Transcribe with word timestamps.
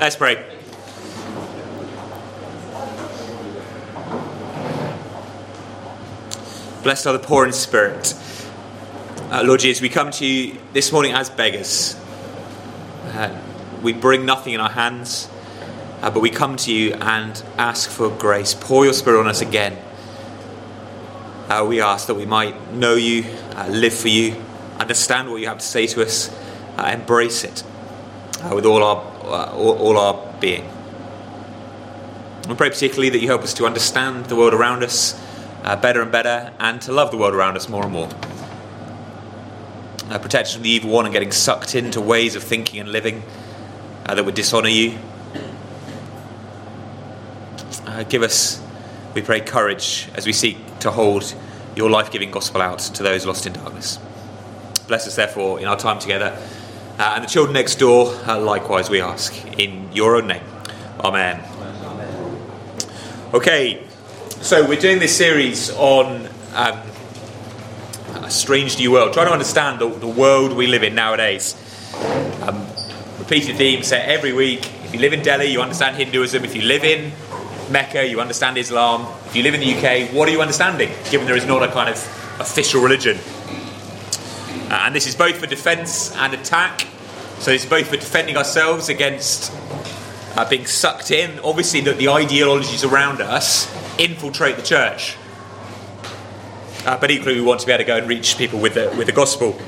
Let's 0.00 0.16
pray. 0.16 0.34
Blessed 6.82 7.06
are 7.06 7.12
the 7.12 7.20
poor 7.20 7.46
in 7.46 7.52
spirit. 7.52 8.12
Uh, 9.30 9.42
Lord 9.44 9.60
Jesus, 9.60 9.80
we 9.80 9.88
come 9.88 10.10
to 10.10 10.26
you 10.26 10.58
this 10.72 10.90
morning 10.90 11.12
as 11.12 11.30
beggars. 11.30 11.94
Uh, 13.04 13.40
we 13.82 13.92
bring 13.92 14.26
nothing 14.26 14.52
in 14.54 14.60
our 14.60 14.70
hands, 14.70 15.28
uh, 16.02 16.10
but 16.10 16.20
we 16.20 16.28
come 16.28 16.56
to 16.56 16.72
you 16.72 16.94
and 16.94 17.42
ask 17.56 17.88
for 17.88 18.10
grace. 18.10 18.52
Pour 18.52 18.84
your 18.84 18.94
spirit 18.94 19.20
on 19.20 19.28
us 19.28 19.42
again. 19.42 19.78
Uh, 21.48 21.64
we 21.68 21.80
ask 21.80 22.08
that 22.08 22.16
we 22.16 22.26
might 22.26 22.72
know 22.72 22.96
you, 22.96 23.24
uh, 23.54 23.68
live 23.68 23.94
for 23.94 24.08
you, 24.08 24.34
understand 24.80 25.30
what 25.30 25.40
you 25.40 25.46
have 25.46 25.58
to 25.58 25.64
say 25.64 25.86
to 25.86 26.02
us, 26.02 26.28
uh, 26.78 26.90
embrace 26.92 27.44
it 27.44 27.62
with 28.52 28.66
all 28.66 28.82
our, 28.82 29.13
all, 29.24 29.96
our 29.98 30.34
being. 30.40 30.68
We 32.48 32.54
pray 32.54 32.68
particularly 32.68 33.10
that 33.10 33.20
you 33.20 33.28
help 33.28 33.42
us 33.42 33.54
to 33.54 33.66
understand 33.66 34.26
the 34.26 34.36
world 34.36 34.54
around 34.54 34.82
us 34.82 35.20
uh, 35.62 35.76
better 35.76 36.02
and 36.02 36.12
better 36.12 36.52
and 36.58 36.80
to 36.82 36.92
love 36.92 37.10
the 37.10 37.16
world 37.16 37.34
around 37.34 37.56
us 37.56 37.68
more 37.68 37.84
and 37.84 37.92
more. 37.92 38.08
Uh, 40.10 40.18
protect 40.18 40.48
us 40.48 40.54
from 40.54 40.62
the 40.62 40.68
evil 40.68 40.90
one 40.90 41.06
and 41.06 41.14
getting 41.14 41.32
sucked 41.32 41.74
into 41.74 42.00
ways 42.00 42.36
of 42.36 42.42
thinking 42.42 42.80
and 42.80 42.92
living 42.92 43.22
uh, 44.06 44.14
that 44.14 44.24
would 44.24 44.34
dishonour 44.34 44.68
you. 44.68 44.98
Uh, 47.86 48.02
give 48.04 48.22
us, 48.22 48.62
we 49.14 49.22
pray, 49.22 49.40
courage 49.40 50.08
as 50.14 50.26
we 50.26 50.32
seek 50.32 50.58
to 50.80 50.90
hold 50.90 51.34
your 51.74 51.88
life 51.88 52.10
giving 52.10 52.30
gospel 52.30 52.60
out 52.60 52.78
to 52.78 53.02
those 53.02 53.24
lost 53.24 53.46
in 53.46 53.54
darkness. 53.54 53.98
Bless 54.86 55.06
us, 55.06 55.16
therefore, 55.16 55.58
in 55.60 55.66
our 55.66 55.78
time 55.78 55.98
together. 55.98 56.38
Uh, 56.96 57.14
and 57.16 57.24
the 57.24 57.28
children 57.28 57.54
next 57.54 57.76
door, 57.76 58.14
uh, 58.26 58.38
likewise, 58.38 58.88
we 58.88 59.00
ask. 59.00 59.34
In 59.58 59.92
your 59.92 60.16
own 60.16 60.28
name. 60.28 60.44
Amen. 61.00 61.42
Okay, 63.34 63.82
so 64.40 64.64
we're 64.68 64.80
doing 64.80 65.00
this 65.00 65.16
series 65.16 65.70
on 65.72 66.28
um, 66.54 66.80
a 68.22 68.30
strange 68.30 68.78
new 68.78 68.92
world, 68.92 69.12
trying 69.12 69.26
to 69.26 69.32
understand 69.32 69.80
the, 69.80 69.88
the 69.88 70.06
world 70.06 70.52
we 70.52 70.68
live 70.68 70.84
in 70.84 70.94
nowadays. 70.94 71.56
Um, 72.42 72.64
repeated 73.18 73.56
theme 73.56 73.82
set 73.82 74.08
every 74.08 74.32
week. 74.32 74.64
If 74.84 74.94
you 74.94 75.00
live 75.00 75.12
in 75.12 75.22
Delhi, 75.22 75.46
you 75.46 75.60
understand 75.60 75.96
Hinduism. 75.96 76.44
If 76.44 76.54
you 76.54 76.62
live 76.62 76.84
in 76.84 77.10
Mecca, 77.70 78.06
you 78.06 78.20
understand 78.20 78.56
Islam. 78.56 79.04
If 79.26 79.34
you 79.34 79.42
live 79.42 79.54
in 79.54 79.60
the 79.60 79.74
UK, 79.74 80.14
what 80.14 80.28
are 80.28 80.32
you 80.32 80.40
understanding, 80.40 80.92
given 81.10 81.26
there 81.26 81.36
is 81.36 81.44
not 81.44 81.64
a 81.64 81.68
kind 81.72 81.90
of 81.90 81.96
official 82.38 82.80
religion? 82.80 83.18
Uh, 84.70 84.82
and 84.86 84.94
this 84.94 85.06
is 85.06 85.14
both 85.14 85.36
for 85.36 85.46
defence 85.46 86.14
and 86.16 86.34
attack. 86.34 86.86
So 87.44 87.50
it's 87.50 87.66
both 87.66 87.88
for 87.88 87.98
defending 87.98 88.38
ourselves 88.38 88.88
against 88.88 89.52
uh, 90.34 90.48
being 90.48 90.64
sucked 90.64 91.10
in. 91.10 91.38
Obviously, 91.40 91.82
that 91.82 91.98
the 91.98 92.08
ideologies 92.08 92.84
around 92.84 93.20
us 93.20 93.70
infiltrate 93.98 94.56
the 94.56 94.62
church. 94.62 95.18
Uh, 96.86 96.96
but 96.96 97.10
equally, 97.10 97.34
we 97.34 97.42
want 97.42 97.60
to 97.60 97.66
be 97.66 97.72
able 97.72 97.84
to 97.84 97.86
go 97.86 97.98
and 97.98 98.08
reach 98.08 98.38
people 98.38 98.58
with 98.58 98.72
the, 98.72 98.94
with 98.96 99.08
the 99.08 99.12
gospel. 99.12 99.60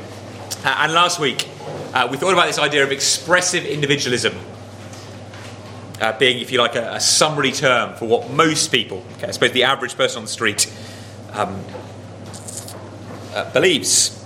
Uh, 0.64 0.74
and 0.78 0.94
last 0.94 1.20
week, 1.20 1.46
uh, 1.92 2.08
we 2.10 2.16
thought 2.16 2.32
about 2.32 2.46
this 2.46 2.58
idea 2.58 2.82
of 2.82 2.92
expressive 2.92 3.66
individualism. 3.66 4.34
Uh, 6.00 6.16
being, 6.18 6.38
if 6.38 6.50
you 6.50 6.58
like, 6.58 6.76
a, 6.76 6.94
a, 6.94 7.00
summary 7.00 7.52
term 7.52 7.94
for 7.96 8.08
what 8.08 8.30
most 8.30 8.72
people, 8.72 9.04
okay, 9.18 9.26
I 9.26 9.32
suppose 9.32 9.52
the 9.52 9.64
average 9.64 9.98
person 9.98 10.20
on 10.20 10.24
the 10.24 10.30
street, 10.30 10.74
um, 11.34 11.62
uh, 13.34 13.52
believes. 13.52 14.25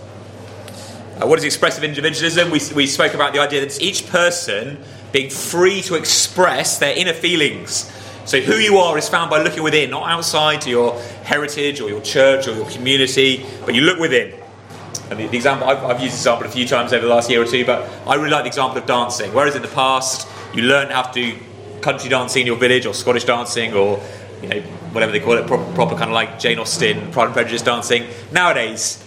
Uh, 1.21 1.27
what 1.27 1.39
is 1.39 1.45
expressive 1.45 1.85
individualism? 1.85 2.51
We, 2.51 2.61
we 2.75 2.87
spoke 2.87 3.15
about 3.15 3.33
the 3.33 3.41
idea 3.41 3.61
that 3.61 3.81
each 3.81 4.09
person 4.09 4.83
being 5.13 5.31
free 5.31 5.83
to 5.83 5.97
express 5.97 6.79
their 6.79 6.97
inner 6.97 7.13
feelings 7.13 7.91
so, 8.31 8.41
who 8.41 8.55
you 8.55 8.77
are 8.79 8.97
is 8.97 9.09
found 9.09 9.29
by 9.29 9.43
looking 9.43 9.65
within, 9.65 9.91
not 9.91 10.09
outside 10.09 10.61
to 10.61 10.71
your 10.71 11.01
heritage 11.25 11.81
or 11.81 11.89
your 11.89 12.01
church 12.01 12.47
or 12.47 12.55
your 12.55 12.69
community, 12.71 13.45
but 13.65 13.75
you 13.75 13.81
look 13.81 13.99
within. 13.99 14.33
And 15.11 15.19
the, 15.19 15.27
the 15.27 15.37
example, 15.37 15.67
I've, 15.69 15.83
I've, 15.83 16.01
used 16.01 16.13
this 16.13 16.21
example 16.21 16.47
a 16.47 16.51
few 16.51 16.65
times 16.65 16.93
over 16.93 17.07
the 17.07 17.13
last 17.13 17.29
year 17.29 17.43
or 17.43 17.45
two, 17.45 17.65
but 17.65 17.91
I 18.07 18.15
really 18.15 18.31
like 18.31 18.45
the 18.45 18.49
example 18.49 18.79
of 18.79 18.87
dancing. 18.87 19.35
Whereas 19.35 19.57
in 19.57 19.63
the 19.63 19.69
past, 19.69 20.29
you 20.55 20.63
learned 20.63 20.93
how 20.93 21.03
to 21.03 21.13
do 21.13 21.37
country 21.81 22.09
dancing 22.09 22.43
in 22.43 22.47
your 22.47 22.57
village 22.57 22.87
or 22.87 22.95
Scottish 22.95 23.25
dancing 23.25 23.73
or 23.75 24.01
you 24.43 24.49
know, 24.49 24.61
whatever 24.93 25.11
they 25.11 25.19
call 25.19 25.33
it, 25.33 25.49
proper, 25.49 25.65
proper 25.73 25.97
kind 25.97 26.11
of 26.11 26.15
like 26.15 26.39
Jane 26.39 26.61
Austen, 26.61 27.11
Pride 27.11 27.25
and 27.25 27.35
Prejudice 27.35 27.63
dancing. 27.63 28.07
Nowadays, 28.31 29.00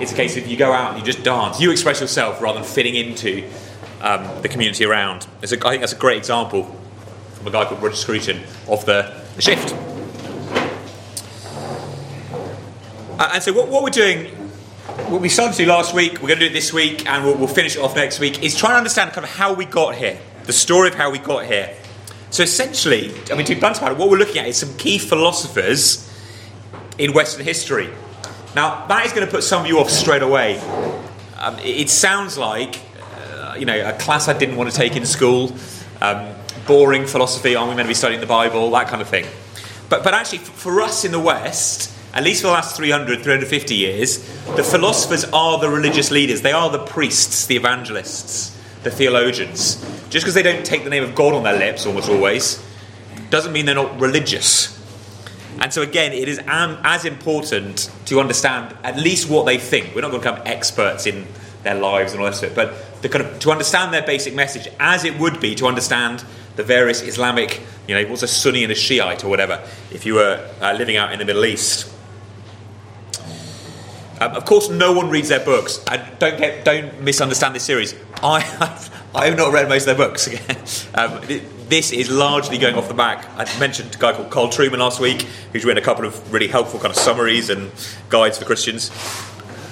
it's 0.00 0.12
a 0.12 0.14
case 0.14 0.36
of 0.36 0.46
you 0.46 0.56
go 0.56 0.72
out 0.72 0.90
and 0.90 1.00
you 1.00 1.04
just 1.04 1.24
dance. 1.24 1.60
You 1.60 1.70
express 1.70 2.00
yourself 2.00 2.40
rather 2.42 2.58
than 2.60 2.68
fitting 2.68 2.94
into 2.94 3.48
um, 4.00 4.42
the 4.42 4.48
community 4.48 4.84
around. 4.84 5.26
A, 5.42 5.44
I 5.44 5.46
think 5.46 5.80
that's 5.80 5.92
a 5.92 5.96
great 5.96 6.18
example 6.18 6.64
from 7.34 7.46
a 7.46 7.50
guy 7.50 7.64
called 7.64 7.82
Roger 7.82 7.96
Scruton 7.96 8.42
of 8.68 8.84
the, 8.84 9.14
the 9.36 9.42
shift. 9.42 9.72
Uh, 13.18 13.30
and 13.32 13.42
so, 13.42 13.52
what, 13.52 13.68
what, 13.68 13.82
we're 13.82 13.88
doing, 13.88 14.26
what 15.08 15.22
we 15.22 15.30
started 15.30 15.56
to 15.56 15.64
do 15.64 15.68
last 15.70 15.94
week, 15.94 16.14
we're 16.14 16.28
going 16.28 16.38
to 16.38 16.46
do 16.46 16.50
it 16.50 16.52
this 16.52 16.72
week, 16.72 17.06
and 17.06 17.24
we'll, 17.24 17.36
we'll 17.36 17.46
finish 17.48 17.76
it 17.76 17.80
off 17.80 17.96
next 17.96 18.20
week, 18.20 18.42
is 18.42 18.54
try 18.54 18.70
to 18.70 18.76
understand 18.76 19.12
kind 19.12 19.24
of 19.24 19.30
how 19.30 19.54
we 19.54 19.64
got 19.64 19.94
here, 19.94 20.18
the 20.44 20.52
story 20.52 20.88
of 20.88 20.94
how 20.94 21.10
we 21.10 21.18
got 21.18 21.46
here. 21.46 21.74
So, 22.28 22.42
essentially, 22.42 23.14
I 23.30 23.34
mean, 23.34 23.46
to 23.46 23.54
be 23.54 23.60
blunt 23.60 23.78
about 23.78 23.92
it, 23.92 23.98
what 23.98 24.10
we're 24.10 24.18
looking 24.18 24.38
at 24.38 24.48
is 24.48 24.58
some 24.58 24.76
key 24.76 24.98
philosophers 24.98 26.12
in 26.98 27.14
Western 27.14 27.44
history. 27.44 27.88
Now, 28.56 28.86
that 28.86 29.04
is 29.04 29.12
going 29.12 29.26
to 29.26 29.30
put 29.30 29.44
some 29.44 29.60
of 29.60 29.68
you 29.68 29.80
off 29.80 29.90
straight 29.90 30.22
away. 30.22 30.58
Um, 31.36 31.58
it, 31.58 31.90
sounds 31.90 32.38
like, 32.38 32.80
uh, 33.22 33.54
you 33.58 33.66
know, 33.66 33.86
a 33.86 33.92
class 33.92 34.28
I 34.28 34.32
didn't 34.32 34.56
want 34.56 34.70
to 34.70 34.74
take 34.74 34.96
in 34.96 35.04
school. 35.04 35.52
Um, 36.00 36.34
boring 36.66 37.04
philosophy, 37.06 37.54
aren't 37.54 37.68
we 37.68 37.76
meant 37.76 37.84
to 37.84 37.90
be 37.90 37.94
studying 37.94 38.22
the 38.22 38.26
Bible, 38.26 38.70
that 38.70 38.88
kind 38.88 39.02
of 39.02 39.08
thing. 39.08 39.26
But, 39.90 40.02
but 40.02 40.14
actually, 40.14 40.38
for 40.38 40.80
us 40.80 41.04
in 41.04 41.12
the 41.12 41.20
West, 41.20 41.94
at 42.14 42.24
least 42.24 42.40
for 42.40 42.46
the 42.46 42.54
last 42.54 42.74
300, 42.78 43.20
350 43.22 43.74
years, 43.74 44.26
the 44.56 44.64
philosophers 44.64 45.26
are 45.34 45.58
the 45.58 45.68
religious 45.68 46.10
leaders. 46.10 46.40
They 46.40 46.52
are 46.52 46.70
the 46.70 46.82
priests, 46.82 47.44
the 47.44 47.56
evangelists, 47.56 48.58
the 48.84 48.90
theologians. 48.90 49.74
Just 50.08 50.24
because 50.24 50.32
they 50.32 50.42
don't 50.42 50.64
take 50.64 50.82
the 50.82 50.88
name 50.88 51.04
of 51.04 51.14
God 51.14 51.34
on 51.34 51.42
their 51.42 51.58
lips, 51.58 51.84
almost 51.84 52.08
always, 52.08 52.64
doesn't 53.28 53.52
mean 53.52 53.66
they're 53.66 53.74
not 53.74 54.00
religious. 54.00 54.75
And 55.60 55.72
so, 55.72 55.82
again, 55.82 56.12
it 56.12 56.28
is 56.28 56.40
as 56.46 57.04
important 57.04 57.90
to 58.06 58.20
understand 58.20 58.76
at 58.82 58.96
least 58.96 59.30
what 59.30 59.46
they 59.46 59.58
think. 59.58 59.94
We're 59.94 60.02
not 60.02 60.10
going 60.10 60.22
to 60.22 60.30
become 60.30 60.46
experts 60.46 61.06
in 61.06 61.26
their 61.62 61.74
lives 61.74 62.12
and 62.12 62.20
all 62.20 62.26
that 62.26 62.36
stuff, 62.36 62.54
but 62.54 62.74
kind 63.08 63.24
of, 63.24 63.38
to 63.40 63.50
understand 63.50 63.92
their 63.92 64.02
basic 64.02 64.34
message 64.34 64.68
as 64.78 65.04
it 65.04 65.18
would 65.18 65.40
be 65.40 65.54
to 65.56 65.66
understand 65.66 66.24
the 66.56 66.62
various 66.62 67.02
Islamic, 67.02 67.60
you 67.86 67.94
know, 67.94 68.08
what's 68.08 68.22
a 68.22 68.28
Sunni 68.28 68.62
and 68.62 68.72
a 68.72 68.74
Shiite 68.74 69.24
or 69.24 69.28
whatever, 69.28 69.62
if 69.90 70.06
you 70.06 70.14
were 70.14 70.48
uh, 70.60 70.72
living 70.72 70.96
out 70.96 71.12
in 71.12 71.18
the 71.18 71.24
Middle 71.24 71.44
East. 71.44 71.92
Um, 74.20 74.32
of 74.32 74.46
course, 74.46 74.70
no 74.70 74.92
one 74.92 75.10
reads 75.10 75.28
their 75.28 75.44
books. 75.44 75.84
And 75.90 76.18
don't 76.18 76.38
get, 76.38 76.64
don't 76.64 77.02
misunderstand 77.02 77.54
this 77.54 77.64
series. 77.64 77.94
I 78.22 78.40
have, 78.40 79.06
I 79.14 79.26
have 79.26 79.36
not 79.36 79.52
read 79.52 79.68
most 79.68 79.86
of 79.86 79.96
their 79.96 80.08
books. 80.08 80.28
um, 80.94 81.20
this 81.68 81.92
is 81.92 82.10
largely 82.10 82.58
going 82.58 82.76
off 82.76 82.88
the 82.88 82.94
back. 82.94 83.28
I 83.36 83.58
mentioned 83.58 83.94
a 83.94 83.98
guy 83.98 84.12
called 84.12 84.30
Carl 84.30 84.48
Trueman 84.48 84.78
last 84.78 85.00
week, 85.00 85.22
who's 85.52 85.64
written 85.64 85.82
a 85.82 85.84
couple 85.84 86.04
of 86.04 86.32
really 86.32 86.46
helpful 86.46 86.78
kind 86.78 86.90
of 86.90 86.96
summaries 86.96 87.50
and 87.50 87.72
guides 88.08 88.38
for 88.38 88.44
Christians. 88.44 88.90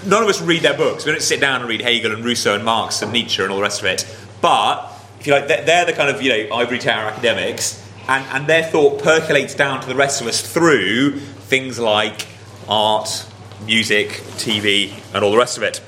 None 0.04 0.22
of 0.22 0.28
us 0.28 0.42
read 0.42 0.62
their 0.62 0.76
books. 0.76 1.06
We 1.06 1.12
don't 1.12 1.22
sit 1.22 1.40
down 1.40 1.60
and 1.60 1.68
read 1.68 1.80
Hegel 1.80 2.12
and 2.12 2.24
Rousseau 2.24 2.54
and 2.54 2.64
Marx 2.64 3.00
and 3.00 3.12
Nietzsche 3.12 3.42
and 3.42 3.50
all 3.50 3.58
the 3.58 3.62
rest 3.62 3.80
of 3.80 3.86
it. 3.86 4.04
But 4.40 4.92
if 5.20 5.26
you 5.26 5.32
like, 5.32 5.46
they're 5.46 5.84
the 5.84 5.92
kind 5.92 6.14
of 6.14 6.20
you 6.20 6.30
know 6.30 6.56
ivory 6.56 6.78
tower 6.78 7.10
academics, 7.10 7.80
and, 8.08 8.24
and 8.32 8.46
their 8.46 8.64
thought 8.64 9.02
percolates 9.02 9.54
down 9.54 9.80
to 9.80 9.86
the 9.86 9.94
rest 9.94 10.20
of 10.20 10.26
us 10.26 10.40
through 10.40 11.18
things 11.18 11.78
like 11.78 12.26
art, 12.68 13.24
music, 13.64 14.08
TV, 14.36 14.92
and 15.14 15.24
all 15.24 15.30
the 15.30 15.38
rest 15.38 15.56
of 15.56 15.62
it. 15.62 15.80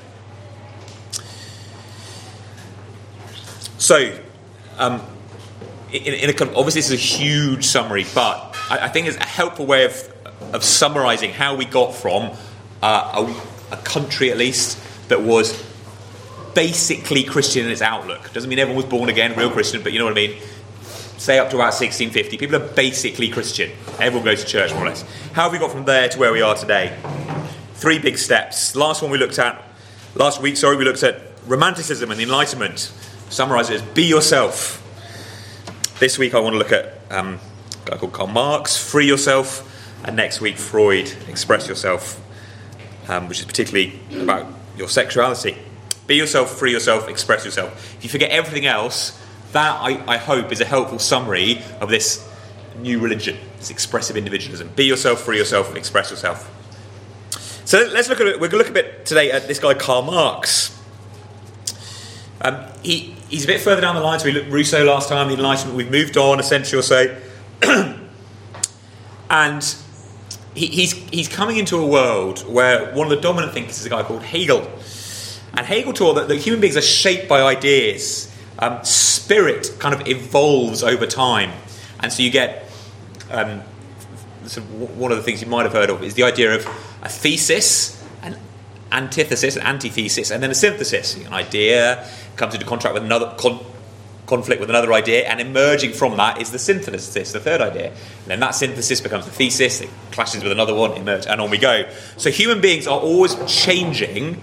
So, 3.77 4.17
um, 4.79 5.05
in, 5.91 6.13
in 6.13 6.29
a, 6.29 6.57
obviously, 6.57 6.81
this 6.81 6.91
is 6.91 6.93
a 6.93 6.95
huge 6.95 7.65
summary, 7.65 8.05
but 8.13 8.55
I, 8.69 8.79
I, 8.81 8.87
think 8.89 9.07
it's 9.07 9.17
a 9.17 9.25
helpful 9.25 9.65
way 9.65 9.85
of, 9.85 10.13
of 10.53 10.63
summarising 10.63 11.31
how 11.31 11.55
we 11.55 11.65
got 11.65 11.95
from 11.95 12.35
uh, 12.81 13.25
a, 13.71 13.73
a 13.73 13.77
country, 13.77 14.31
at 14.31 14.37
least, 14.37 14.79
that 15.09 15.21
was 15.21 15.63
basically 16.53 17.23
Christian 17.23 17.65
in 17.65 17.71
its 17.71 17.81
outlook. 17.81 18.33
Doesn't 18.33 18.49
mean 18.49 18.59
everyone 18.59 18.83
was 18.83 18.91
born 18.91 19.09
again, 19.09 19.35
real 19.37 19.49
Christian, 19.49 19.81
but 19.81 19.93
you 19.93 19.99
know 19.99 20.05
what 20.05 20.13
I 20.13 20.15
mean? 20.15 20.41
Say 21.17 21.39
up 21.39 21.49
to 21.49 21.55
about 21.55 21.73
1650, 21.73 22.37
people 22.37 22.55
are 22.55 22.73
basically 22.73 23.29
Christian. 23.29 23.71
Everyone 23.99 24.25
goes 24.25 24.43
to 24.43 24.49
church 24.49 24.73
more 24.73 24.83
or 24.83 24.89
less. 24.89 25.03
How 25.33 25.43
have 25.43 25.51
we 25.51 25.59
got 25.59 25.71
from 25.71 25.85
there 25.85 26.09
to 26.09 26.19
where 26.19 26.31
we 26.31 26.41
are 26.41 26.55
today? 26.55 26.97
Three 27.75 27.99
big 27.99 28.17
steps. 28.17 28.75
Last 28.75 29.01
one 29.01 29.11
we 29.11 29.17
looked 29.17 29.39
at, 29.39 29.63
last 30.15 30.41
week, 30.41 30.57
sorry, 30.57 30.77
we 30.77 30.83
looked 30.83 31.03
at 31.03 31.21
Romanticism 31.45 32.11
and 32.11 32.19
the 32.19 32.23
Enlightenment. 32.23 32.91
Summarize 33.29 33.69
it 33.69 33.75
as 33.75 33.81
be 33.93 34.03
yourself. 34.03 34.83
This 35.99 36.19
week 36.19 36.35
I 36.35 36.39
want 36.39 36.53
to 36.53 36.59
look 36.59 36.71
at 36.71 36.93
um, 37.09 37.39
a 37.87 37.89
guy 37.89 37.97
called 37.97 38.13
Karl 38.13 38.27
Marx, 38.27 38.77
free 38.77 39.07
yourself, 39.07 39.63
and 40.05 40.15
next 40.15 40.39
week 40.39 40.57
Freud, 40.57 41.11
express 41.27 41.67
yourself, 41.67 42.23
um, 43.09 43.27
which 43.27 43.39
is 43.39 43.45
particularly 43.45 43.99
about 44.21 44.45
your 44.77 44.89
sexuality. 44.89 45.57
Be 46.05 46.15
yourself, 46.15 46.51
free 46.51 46.71
yourself, 46.71 47.09
express 47.09 47.45
yourself. 47.45 47.95
If 47.97 48.03
you 48.03 48.09
forget 48.11 48.29
everything 48.29 48.67
else, 48.67 49.19
that, 49.53 49.81
I, 49.81 50.03
I 50.07 50.17
hope, 50.17 50.51
is 50.51 50.61
a 50.61 50.65
helpful 50.65 50.99
summary 50.99 51.63
of 51.81 51.89
this 51.89 52.31
new 52.77 52.99
religion, 52.99 53.39
this 53.57 53.71
expressive 53.71 54.15
individualism. 54.15 54.69
Be 54.75 54.85
yourself, 54.85 55.21
free 55.21 55.39
yourself, 55.39 55.75
express 55.75 56.11
yourself. 56.11 56.53
So 57.65 57.89
let's 57.91 58.07
look 58.07 58.21
at 58.21 58.27
it. 58.27 58.39
We're 58.39 58.49
going 58.49 58.51
to 58.51 58.57
look 58.57 58.69
a 58.69 58.71
bit 58.71 59.07
today 59.07 59.31
at 59.31 59.47
this 59.47 59.57
guy, 59.57 59.73
Karl 59.73 60.03
Marx. 60.03 60.79
Um, 62.41 62.65
he, 62.83 63.16
he's 63.29 63.43
a 63.43 63.47
bit 63.47 63.61
further 63.61 63.81
down 63.81 63.95
the 63.95 64.01
line. 64.01 64.19
So 64.19 64.25
we 64.25 64.31
looked 64.31 64.51
Rousseau 64.51 64.83
last 64.83 65.09
time, 65.09 65.27
the 65.27 65.35
Enlightenment. 65.35 65.77
We've 65.77 65.91
moved 65.91 66.17
on 66.17 66.39
a 66.39 66.43
century 66.43 66.79
or 66.79 66.81
so. 66.81 67.17
and 69.29 69.75
he, 70.53 70.67
he's, 70.67 70.93
he's 71.09 71.27
coming 71.27 71.57
into 71.57 71.77
a 71.77 71.85
world 71.85 72.39
where 72.51 72.93
one 72.93 73.07
of 73.07 73.11
the 73.11 73.21
dominant 73.21 73.53
thinkers 73.53 73.79
is 73.79 73.85
a 73.85 73.89
guy 73.89 74.03
called 74.03 74.23
Hegel. 74.23 74.69
And 75.53 75.65
Hegel 75.65 75.93
taught 75.93 76.13
that, 76.15 76.27
that 76.27 76.37
human 76.37 76.61
beings 76.61 76.77
are 76.77 76.81
shaped 76.81 77.27
by 77.27 77.41
ideas. 77.41 78.33
Um, 78.59 78.83
spirit 78.83 79.71
kind 79.79 79.93
of 79.93 80.07
evolves 80.07 80.83
over 80.83 81.05
time. 81.05 81.51
And 81.99 82.11
so 82.11 82.23
you 82.23 82.29
get 82.29 82.69
um, 83.31 83.61
sort 84.45 84.65
of 84.65 84.97
one 84.97 85.11
of 85.11 85.17
the 85.17 85.23
things 85.23 85.41
you 85.41 85.47
might 85.47 85.63
have 85.63 85.73
heard 85.73 85.89
of 85.89 86.03
is 86.03 86.13
the 86.13 86.23
idea 86.23 86.55
of 86.55 86.65
a 87.01 87.09
thesis, 87.09 87.96
antithesis, 88.91 89.55
an 89.55 89.63
antithesis, 89.63 90.31
and 90.31 90.41
then 90.41 90.51
a 90.51 90.55
synthesis. 90.55 91.15
An 91.17 91.33
idea 91.33 92.07
comes 92.35 92.53
into 92.53 92.65
contract 92.65 92.93
with 92.93 93.03
another 93.03 93.33
con- 93.37 93.65
conflict 94.27 94.59
with 94.59 94.69
another 94.69 94.93
idea, 94.93 95.25
and 95.27 95.39
emerging 95.39 95.93
from 95.93 96.17
that 96.17 96.39
is 96.41 96.51
the 96.51 96.59
synthesis, 96.59 97.31
the 97.31 97.39
third 97.39 97.61
idea. 97.61 97.87
And 97.87 98.27
then 98.27 98.39
that 98.41 98.51
synthesis 98.51 99.01
becomes 99.01 99.25
the 99.25 99.31
thesis, 99.31 99.81
it 99.81 99.89
clashes 100.11 100.43
with 100.43 100.51
another 100.51 100.75
one, 100.75 100.91
emerge, 100.93 101.25
and 101.25 101.41
on 101.41 101.49
we 101.49 101.57
go. 101.57 101.89
So 102.17 102.29
human 102.29 102.61
beings 102.61 102.85
are 102.85 102.99
always 102.99 103.35
changing. 103.47 104.41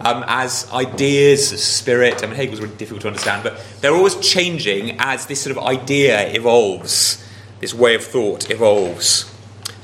Um, 0.00 0.22
as 0.26 0.70
ideas, 0.70 1.50
as 1.50 1.64
spirit, 1.64 2.22
I 2.22 2.26
mean, 2.26 2.36
Hegel's 2.36 2.60
really 2.60 2.76
difficult 2.76 3.00
to 3.02 3.08
understand, 3.08 3.42
but 3.42 3.58
they're 3.80 3.94
always 3.94 4.16
changing 4.16 4.96
as 4.98 5.24
this 5.26 5.40
sort 5.40 5.56
of 5.56 5.64
idea 5.64 6.30
evolves, 6.30 7.26
this 7.60 7.72
way 7.72 7.94
of 7.94 8.04
thought 8.04 8.50
evolves. 8.50 9.34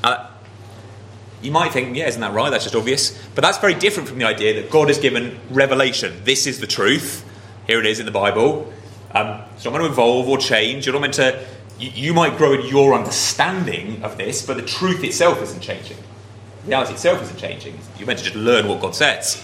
Uh, 0.03 0.28
you 1.41 1.51
might 1.51 1.71
think, 1.71 1.95
yeah, 1.95 2.07
isn't 2.07 2.21
that 2.21 2.33
right? 2.33 2.49
That's 2.49 2.65
just 2.65 2.75
obvious. 2.75 3.17
But 3.35 3.41
that's 3.41 3.57
very 3.57 3.73
different 3.73 4.09
from 4.09 4.17
the 4.17 4.25
idea 4.25 4.61
that 4.61 4.71
God 4.71 4.89
has 4.89 4.97
given 4.97 5.39
revelation. 5.49 6.21
This 6.23 6.47
is 6.47 6.59
the 6.59 6.67
truth. 6.67 7.25
Here 7.67 7.79
it 7.79 7.85
is 7.85 7.99
in 7.99 8.05
the 8.05 8.11
Bible. 8.11 8.71
Um, 9.13 9.41
it's 9.55 9.65
not 9.65 9.71
going 9.71 9.83
to 9.83 9.89
evolve 9.89 10.27
or 10.27 10.37
change. 10.37 10.85
You're 10.85 10.93
not 10.93 11.01
meant 11.01 11.13
to. 11.15 11.45
You, 11.79 11.89
you, 11.91 12.13
might 12.13 12.37
grow 12.37 12.53
in 12.53 12.65
your 12.67 12.93
understanding 12.93 14.03
of 14.03 14.17
this, 14.17 14.45
but 14.45 14.57
the 14.57 14.63
truth 14.63 15.03
itself 15.03 15.41
isn't 15.41 15.61
changing. 15.61 15.97
Reality 16.65 16.93
itself 16.93 17.21
isn't 17.23 17.37
changing. 17.37 17.79
You're 17.97 18.07
meant 18.07 18.19
to 18.19 18.25
just 18.25 18.35
learn 18.35 18.67
what 18.67 18.81
God 18.81 18.95
says. 18.95 19.41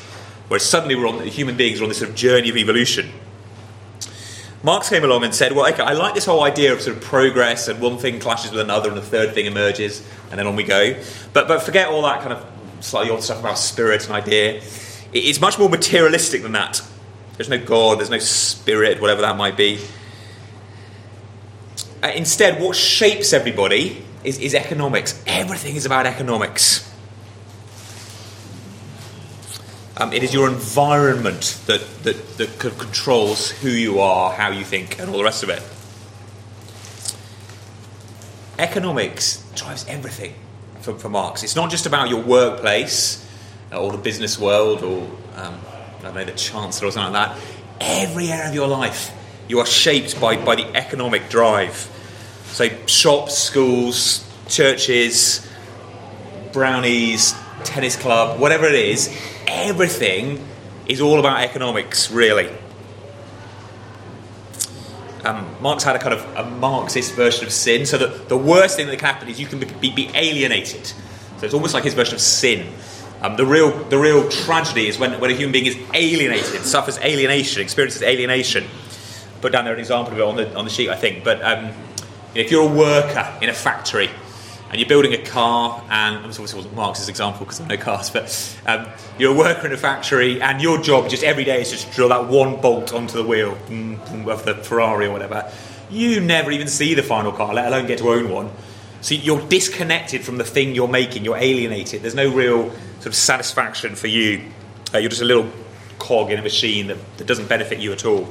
Whereas 0.48 0.68
suddenly 0.70 0.96
we're 0.96 1.08
on, 1.08 1.26
human 1.26 1.56
beings 1.56 1.80
are 1.80 1.84
on 1.84 1.90
this 1.90 2.00
sort 2.00 2.10
of 2.10 2.16
journey 2.16 2.50
of 2.50 2.58
evolution. 2.58 3.10
Marx 4.66 4.90
came 4.90 5.04
along 5.04 5.24
and 5.24 5.36
said, 5.36 5.52
well, 5.52 5.72
okay, 5.72 5.84
I 5.84 5.94
like 5.94 6.16
this 6.16 6.26
whole 6.26 6.42
idea 6.42 6.74
of 6.74 6.82
sort 6.82 6.98
of 6.98 7.04
progress 7.04 7.68
and 7.68 7.80
one 7.80 8.00
thing 8.00 8.20
clashes 8.20 8.50
with 8.50 8.62
another 8.62 8.90
and 8.90 8.98
a 8.98 9.02
third 9.02 9.36
thing 9.36 9.46
emerges 9.46 10.04
and 10.32 10.40
then 10.40 10.48
on 10.48 10.56
we 10.56 10.64
go. 10.64 11.00
But, 11.34 11.48
but 11.48 11.62
forget 11.62 11.90
all 11.90 12.02
that 12.02 12.22
kind 12.22 12.34
of 12.34 12.44
slightly 12.80 13.12
odd 13.12 13.22
stuff 13.22 13.42
about 13.42 13.60
spirit 13.60 14.08
and 14.08 14.16
idea. 14.16 14.64
It's 15.14 15.40
much 15.40 15.60
more 15.60 15.70
materialistic 15.70 16.42
than 16.42 16.54
that. 16.54 16.82
There's 17.38 17.48
no 17.48 17.64
God, 17.64 18.00
there's 18.00 18.10
no 18.10 18.18
spirit, 18.18 19.00
whatever 19.00 19.22
that 19.22 19.38
might 19.38 19.56
be. 19.56 19.86
Uh, 22.02 22.08
instead, 22.16 22.60
what 22.60 22.76
shapes 22.76 23.34
everybody 23.34 24.04
is, 24.24 24.40
is 24.40 24.56
economics. 24.56 25.24
Everything 25.28 25.76
is 25.76 25.86
about 25.86 26.08
economics. 26.08 26.92
Um, 29.98 30.12
it 30.12 30.24
is 30.24 30.34
your 30.34 30.50
environment 30.50 31.62
that, 31.68 31.82
that, 32.04 32.38
that 32.38 32.60
controls 32.60 33.50
who 33.50 33.70
you 33.70 34.00
are, 34.02 34.34
how 34.34 34.50
you 34.50 34.66
think, 34.66 35.00
and 35.00 35.10
all 35.10 35.18
the 35.18 35.24
rest 35.24 35.42
of 35.42 35.50
it. 35.50 35.64
Economics 38.60 39.42
drives 39.56 39.86
everything 39.88 40.34
for, 40.82 40.96
for 40.96 41.08
Marx. 41.08 41.44
It's 41.44 41.56
not 41.56 41.72
just 41.72 41.86
about 41.86 42.10
your 42.10 42.22
workplace 42.22 43.26
uh, 43.72 43.82
or 43.82 43.94
the 43.94 43.98
business 43.98 44.38
world 44.38 44.84
or, 44.84 45.04
um, 45.36 45.60
I 46.00 46.02
don't 46.02 46.16
know, 46.16 46.26
the 46.26 46.34
chancellor 46.34 46.90
or 46.90 46.92
something 46.92 47.14
like 47.14 47.38
that. 47.38 47.44
Every 47.80 48.30
area 48.30 48.50
of 48.50 48.54
your 48.54 48.68
life, 48.68 49.12
you 49.48 49.60
are 49.60 49.66
shaped 49.66 50.20
by, 50.20 50.36
by 50.44 50.56
the 50.56 50.76
economic 50.76 51.30
drive. 51.30 51.90
So, 52.48 52.68
shops, 52.86 53.38
schools, 53.38 54.30
churches, 54.50 55.50
brownies, 56.52 57.34
tennis 57.64 57.96
club, 57.96 58.40
whatever 58.40 58.66
it 58.66 58.76
is, 58.76 59.10
everything 59.48 60.46
is 60.88 61.02
all 61.02 61.20
about 61.20 61.42
economics, 61.42 62.12
really. 62.12 62.50
Um, 65.24 65.56
Marx 65.60 65.84
had 65.84 65.96
a 65.96 66.00
kind 66.00 66.14
of 66.14 66.24
a 66.36 66.50
Marxist 66.50 67.14
version 67.16 67.46
of 67.46 67.52
sin, 67.52 67.86
so 67.86 67.98
that 67.98 68.30
the 68.30 68.38
worst 68.38 68.76
thing 68.76 68.88
that 68.88 69.00
can 69.00 69.08
happen 69.08 69.28
is 69.28 69.40
you 69.40 69.48
can 69.48 69.60
be, 69.60 69.90
be 69.90 70.10
alienated. 70.14 70.86
So 70.86 71.46
it's 71.46 71.54
almost 71.54 71.74
like 71.74 71.84
his 71.84 71.96
version 71.96 72.16
of 72.16 72.22
sin. 72.22 72.72
Um, 73.22 73.36
the 73.36 73.46
real 73.46 73.72
the 73.86 73.98
real 73.98 74.30
tragedy 74.30 74.88
is 74.88 75.00
when, 75.00 75.20
when 75.20 75.32
a 75.32 75.34
human 75.34 75.52
being 75.52 75.66
is 75.66 75.78
alienated, 75.94 76.62
suffers 76.62 77.00
alienation, 77.00 77.62
experiences 77.62 78.04
alienation. 78.04 78.66
Put 79.42 79.52
down 79.52 79.66
there 79.66 79.74
an 79.74 79.80
example 79.80 80.14
of 80.14 80.20
it 80.20 80.24
on 80.24 80.36
the 80.36 80.56
on 80.56 80.66
the 80.66 80.72
sheet, 80.72 80.90
I 80.90 80.96
think. 80.96 81.24
But 81.24 81.42
um, 81.44 81.72
if 82.36 82.52
you're 82.52 82.70
a 82.70 82.74
worker 82.74 83.38
in 83.42 83.50
a 83.50 83.54
factory 83.54 84.10
and 84.70 84.80
you're 84.80 84.90
building 84.90 85.14
a 85.14 85.24
car, 85.24 85.84
and 85.90 86.18
obviously 86.18 86.44
it 86.44 86.56
wasn't 86.56 86.76
Marx's 86.76 87.08
example 87.08 87.46
because 87.46 87.60
there 87.60 87.68
are 87.68 87.78
no 87.78 87.84
cars, 87.84 88.10
but 88.10 88.58
um, 88.66 88.88
you're 89.20 89.34
a 89.34 89.38
worker 89.38 89.68
in 89.68 89.74
a 89.74 89.78
factory, 89.78 90.42
and 90.42 90.62
your 90.62 90.82
job 90.82 91.10
just 91.10 91.24
every 91.24 91.44
day 91.44 91.62
is 91.62 91.72
just 91.72 91.92
drill 91.92 92.10
that 92.10 92.28
one 92.28 92.60
bolt 92.62 92.94
onto 92.94 93.16
the 93.18 93.24
wheel 93.24 93.54
of 94.30 94.46
the 94.46 94.56
Ferrari 94.56 95.06
or 95.06 95.12
whatever. 95.12 95.52
You 95.90 96.20
never 96.20 96.52
even 96.52 96.68
see 96.68 96.96
the 96.96 97.04
final 97.04 97.32
car, 97.32 97.54
let 97.54 97.68
alone 97.68 97.86
get 97.86 98.00
to 98.00 98.10
own 98.10 98.30
one. 98.30 98.50
So 99.02 99.14
you're 99.14 99.48
disconnected 99.48 100.24
from 100.24 100.40
the 100.40 100.44
thing 100.44 100.74
you're 100.74 100.88
making. 100.88 101.26
You're 101.26 101.38
alienated. 101.38 102.02
There's 102.02 102.16
no 102.16 102.34
real 102.34 102.72
sort 102.72 103.06
of 103.06 103.16
satisfaction 103.16 103.94
for 103.94 104.08
you. 104.08 104.50
Uh, 104.94 104.98
you're 104.98 105.12
just 105.12 105.22
a 105.22 105.26
little 105.26 105.48
cog 106.00 106.32
in 106.32 106.40
a 106.40 106.42
machine 106.42 106.88
that, 106.88 106.98
that 107.18 107.28
doesn't 107.28 107.48
benefit 107.48 107.78
you 107.78 107.92
at 107.92 108.04
all. 108.04 108.28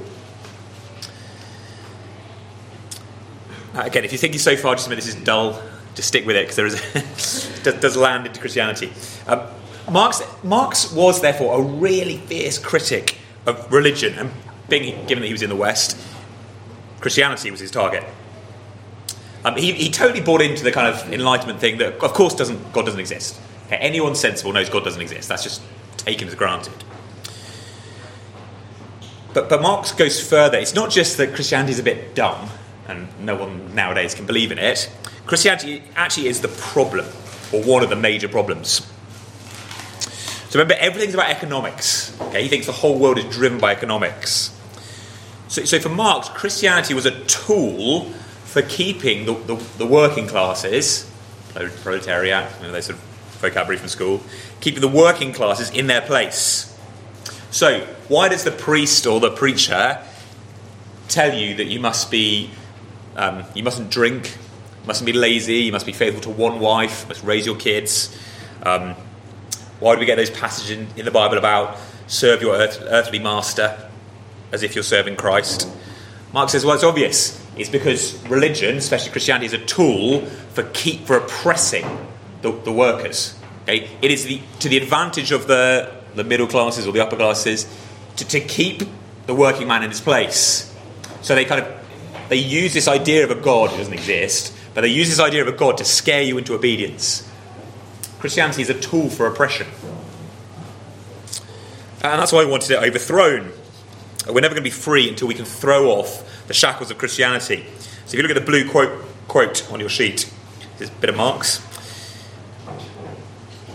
Uh, 3.72 3.82
again, 3.82 4.04
if 4.04 4.10
you're 4.10 4.18
thinking 4.18 4.40
so 4.40 4.56
far, 4.56 4.74
just 4.74 4.86
admit 4.86 4.96
this 4.96 5.14
is 5.14 5.14
dull 5.22 5.62
just 5.94 6.08
stick 6.08 6.26
with 6.26 6.36
it 6.36 6.42
because 6.42 6.56
there 6.56 6.66
is 6.66 7.60
does, 7.62 7.74
does 7.80 7.96
land 7.96 8.26
into 8.26 8.40
Christianity. 8.40 8.92
Um, 9.26 9.40
Marx, 9.90 10.22
Marx 10.42 10.92
was 10.92 11.20
therefore 11.20 11.58
a 11.58 11.62
really 11.62 12.16
fierce 12.16 12.58
critic 12.58 13.18
of 13.46 13.70
religion, 13.72 14.14
and 14.18 14.30
being 14.68 15.06
given 15.06 15.20
that 15.20 15.26
he 15.26 15.32
was 15.32 15.42
in 15.42 15.50
the 15.50 15.56
West, 15.56 15.98
Christianity 17.00 17.50
was 17.50 17.60
his 17.60 17.70
target. 17.70 18.02
Um, 19.44 19.56
he, 19.56 19.72
he 19.72 19.90
totally 19.90 20.22
bought 20.22 20.40
into 20.40 20.64
the 20.64 20.72
kind 20.72 20.88
of 20.88 21.12
enlightenment 21.12 21.60
thing 21.60 21.76
that, 21.78 22.02
of 22.02 22.14
course, 22.14 22.34
doesn't 22.34 22.72
God 22.72 22.86
doesn't 22.86 23.00
exist. 23.00 23.38
Okay, 23.66 23.76
anyone 23.76 24.14
sensible 24.14 24.52
knows 24.52 24.70
God 24.70 24.84
doesn't 24.84 25.00
exist. 25.00 25.28
That's 25.28 25.42
just 25.42 25.60
taken 25.98 26.28
as 26.28 26.34
granted. 26.34 26.72
But, 29.34 29.48
but 29.48 29.60
Marx 29.60 29.92
goes 29.92 30.26
further. 30.26 30.58
It's 30.58 30.74
not 30.74 30.90
just 30.90 31.16
that 31.18 31.34
Christianity 31.34 31.72
is 31.72 31.78
a 31.78 31.82
bit 31.82 32.14
dumb, 32.14 32.48
and 32.88 33.08
no 33.20 33.34
one 33.34 33.74
nowadays 33.74 34.14
can 34.14 34.26
believe 34.26 34.52
in 34.52 34.58
it. 34.58 34.90
Christianity 35.26 35.82
actually 35.96 36.28
is 36.28 36.40
the 36.40 36.48
problem, 36.48 37.06
or 37.52 37.62
one 37.62 37.82
of 37.82 37.90
the 37.90 37.96
major 37.96 38.28
problems. 38.28 38.86
So 40.50 40.60
remember, 40.60 40.74
everything's 40.78 41.14
about 41.14 41.30
economics. 41.30 42.18
Okay? 42.20 42.44
He 42.44 42.48
thinks 42.48 42.66
the 42.66 42.72
whole 42.72 42.98
world 42.98 43.18
is 43.18 43.24
driven 43.24 43.58
by 43.58 43.72
economics. 43.72 44.56
So, 45.48 45.64
so 45.64 45.80
for 45.80 45.88
Marx, 45.88 46.28
Christianity 46.28 46.94
was 46.94 47.06
a 47.06 47.24
tool 47.24 48.04
for 48.44 48.62
keeping 48.62 49.26
the, 49.26 49.34
the, 49.34 49.56
the 49.78 49.86
working 49.86 50.28
classes, 50.28 51.10
proletariat, 51.54 52.52
you 52.60 52.66
know, 52.66 52.72
those 52.72 52.86
sort 52.86 52.98
of 52.98 53.04
vocabulary 53.40 53.78
from 53.78 53.88
school, 53.88 54.20
keeping 54.60 54.80
the 54.80 54.88
working 54.88 55.32
classes 55.32 55.70
in 55.70 55.88
their 55.88 56.02
place. 56.02 56.78
So, 57.50 57.80
why 58.08 58.28
does 58.28 58.44
the 58.44 58.50
priest 58.52 59.06
or 59.06 59.20
the 59.20 59.30
preacher 59.30 60.00
tell 61.08 61.34
you 61.36 61.56
that 61.56 61.66
you 61.66 61.80
must 61.80 62.10
be, 62.10 62.50
um, 63.16 63.44
you 63.54 63.62
mustn't 63.62 63.90
drink, 63.90 64.36
mustn't 64.86 65.06
be 65.06 65.12
lazy. 65.12 65.56
You 65.56 65.72
must 65.72 65.86
be 65.86 65.92
faithful 65.92 66.22
to 66.22 66.30
one 66.30 66.60
wife. 66.60 67.08
Must 67.08 67.22
raise 67.22 67.46
your 67.46 67.56
kids. 67.56 68.16
Um, 68.62 68.94
why 69.80 69.94
do 69.94 70.00
we 70.00 70.06
get 70.06 70.16
those 70.16 70.30
passages 70.30 70.70
in, 70.78 70.88
in 70.96 71.04
the 71.04 71.10
Bible 71.10 71.38
about 71.38 71.76
serve 72.06 72.42
your 72.42 72.54
earth, 72.54 72.82
earthly 72.82 73.18
master 73.18 73.90
as 74.52 74.62
if 74.62 74.74
you're 74.74 74.84
serving 74.84 75.16
Christ? 75.16 75.68
Marx 76.32 76.52
says, 76.52 76.64
well, 76.64 76.74
it's 76.74 76.84
obvious. 76.84 77.40
It's 77.56 77.70
because 77.70 78.20
religion, 78.28 78.76
especially 78.76 79.12
Christianity, 79.12 79.46
is 79.46 79.52
a 79.52 79.64
tool 79.64 80.26
for 80.52 80.64
keep 80.74 81.06
for 81.06 81.16
oppressing 81.16 81.86
the, 82.42 82.52
the 82.52 82.72
workers. 82.72 83.38
Okay? 83.62 83.88
It 84.02 84.10
is 84.10 84.24
the, 84.24 84.40
to 84.60 84.68
the 84.68 84.76
advantage 84.76 85.32
of 85.32 85.46
the, 85.46 85.92
the 86.14 86.24
middle 86.24 86.46
classes 86.46 86.86
or 86.86 86.92
the 86.92 87.00
upper 87.00 87.16
classes 87.16 87.66
to, 88.16 88.24
to 88.26 88.40
keep 88.40 88.82
the 89.26 89.34
working 89.34 89.68
man 89.68 89.82
in 89.82 89.90
his 89.90 90.00
place. 90.00 90.74
So 91.22 91.34
they 91.34 91.44
kind 91.44 91.62
of 91.62 91.84
they 92.28 92.36
use 92.36 92.72
this 92.72 92.88
idea 92.88 93.24
of 93.24 93.30
a 93.30 93.34
God 93.34 93.70
who 93.70 93.76
doesn't 93.78 93.92
exist 93.92 94.54
but 94.74 94.82
they 94.82 94.88
use 94.88 95.08
this 95.08 95.20
idea 95.20 95.42
of 95.42 95.48
a 95.48 95.52
God 95.52 95.78
to 95.78 95.84
scare 95.84 96.22
you 96.22 96.36
into 96.36 96.54
obedience. 96.54 97.30
Christianity 98.18 98.62
is 98.62 98.70
a 98.70 98.78
tool 98.78 99.08
for 99.08 99.26
oppression. 99.26 99.66
And 102.02 102.20
that's 102.20 102.32
why 102.32 102.42
I 102.42 102.44
wanted 102.44 102.70
it 102.70 102.82
overthrown. 102.82 103.52
We're 104.26 104.40
never 104.40 104.54
going 104.54 104.56
to 104.56 104.60
be 104.62 104.70
free 104.70 105.08
until 105.08 105.28
we 105.28 105.34
can 105.34 105.44
throw 105.44 105.90
off 105.90 106.46
the 106.46 106.54
shackles 106.54 106.90
of 106.90 106.98
Christianity. 106.98 107.64
So 107.78 108.08
if 108.08 108.14
you 108.14 108.22
look 108.22 108.30
at 108.30 108.34
the 108.34 108.40
blue 108.40 108.68
quote, 108.70 109.02
quote 109.28 109.70
on 109.70 109.80
your 109.80 109.88
sheet, 109.88 110.30
there's 110.78 110.90
a 110.90 110.94
bit 110.94 111.10
of 111.10 111.16
Marx. 111.16 111.58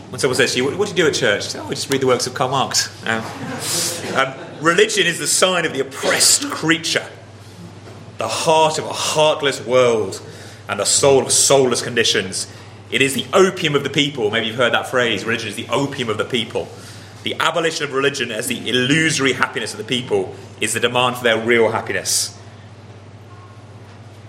When 0.10 0.20
someone 0.20 0.36
says 0.36 0.54
to 0.54 0.58
you, 0.58 0.78
What, 0.78 0.88
do 0.88 0.92
you 0.92 1.04
do 1.04 1.08
at 1.08 1.14
church? 1.14 1.50
Say, 1.50 1.60
oh, 1.60 1.68
I 1.68 1.70
just 1.72 1.90
read 1.92 2.02
the 2.02 2.08
works 2.08 2.26
of 2.26 2.34
Karl 2.34 2.50
Marx. 2.50 2.90
Um, 3.06 3.24
um, 4.16 4.34
religion 4.60 5.06
is 5.06 5.20
the 5.20 5.28
sign 5.28 5.66
of 5.66 5.74
the 5.74 5.82
oppressed 5.82 6.50
creature, 6.50 7.08
the 8.18 8.28
heart 8.28 8.80
of 8.80 8.86
a 8.86 8.94
heartless 8.94 9.64
world, 9.64 10.22
and 10.70 10.80
the 10.80 10.86
soul 10.86 11.26
of 11.26 11.32
soulless 11.32 11.82
conditions. 11.82 12.48
It 12.92 13.02
is 13.02 13.16
the 13.16 13.26
opium 13.34 13.76
of 13.76 13.84
the 13.84 13.90
people. 13.90 14.30
Maybe 14.30 14.48
you've 14.48 14.56
heard 14.56 14.74
that 14.74 14.88
phrase 14.88 15.26
religion 15.26 15.50
is 15.50 15.56
the 15.56 15.68
opium 15.70 16.10
of 16.10 16.18
the 16.18 16.26
people. 16.26 16.70
The 17.24 17.36
abolition 17.40 17.84
of 17.84 17.92
religion 17.92 18.32
as 18.32 18.48
the 18.48 18.70
illusory 18.70 19.34
happiness 19.34 19.74
of 19.74 19.80
the 19.80 19.84
people 19.84 20.36
is 20.62 20.74
the 20.74 20.80
demand 20.80 21.18
for 21.18 21.24
their 21.24 21.38
real 21.38 21.72
happiness. 21.72 22.38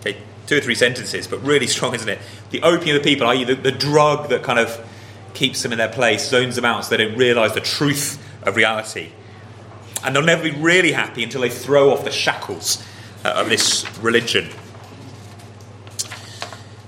Okay, 0.00 0.16
two 0.47 0.56
or 0.56 0.61
three 0.61 0.75
sentences, 0.75 1.28
but 1.28 1.38
really 1.44 1.66
strong, 1.66 1.94
isn't 1.94 2.09
it? 2.09 2.18
The 2.50 2.62
opium 2.62 2.97
of 2.97 3.02
the 3.02 3.09
people, 3.09 3.28
i.e., 3.28 3.44
the, 3.44 3.54
the 3.54 3.70
drug 3.70 4.30
that 4.30 4.42
kind 4.42 4.59
of 4.59 4.85
keeps 5.35 5.62
them 5.62 5.73
in 5.73 5.78
their 5.78 5.88
place, 5.88 6.28
zones 6.28 6.56
them 6.56 6.64
out 6.64 6.85
so 6.85 6.97
they 6.97 7.04
don't 7.04 7.16
realise 7.16 7.52
the 7.52 7.61
truth 7.61 8.18
of 8.42 8.56
reality. 8.56 9.12
And 10.02 10.16
they'll 10.16 10.25
never 10.25 10.42
be 10.42 10.52
really 10.52 10.92
happy 10.92 11.23
until 11.23 11.42
they 11.42 11.50
throw 11.50 11.92
off 11.92 12.04
the 12.04 12.11
shackles 12.11 12.82
uh, 13.25 13.28
of 13.28 13.50
this 13.50 13.87
religion. 13.99 14.49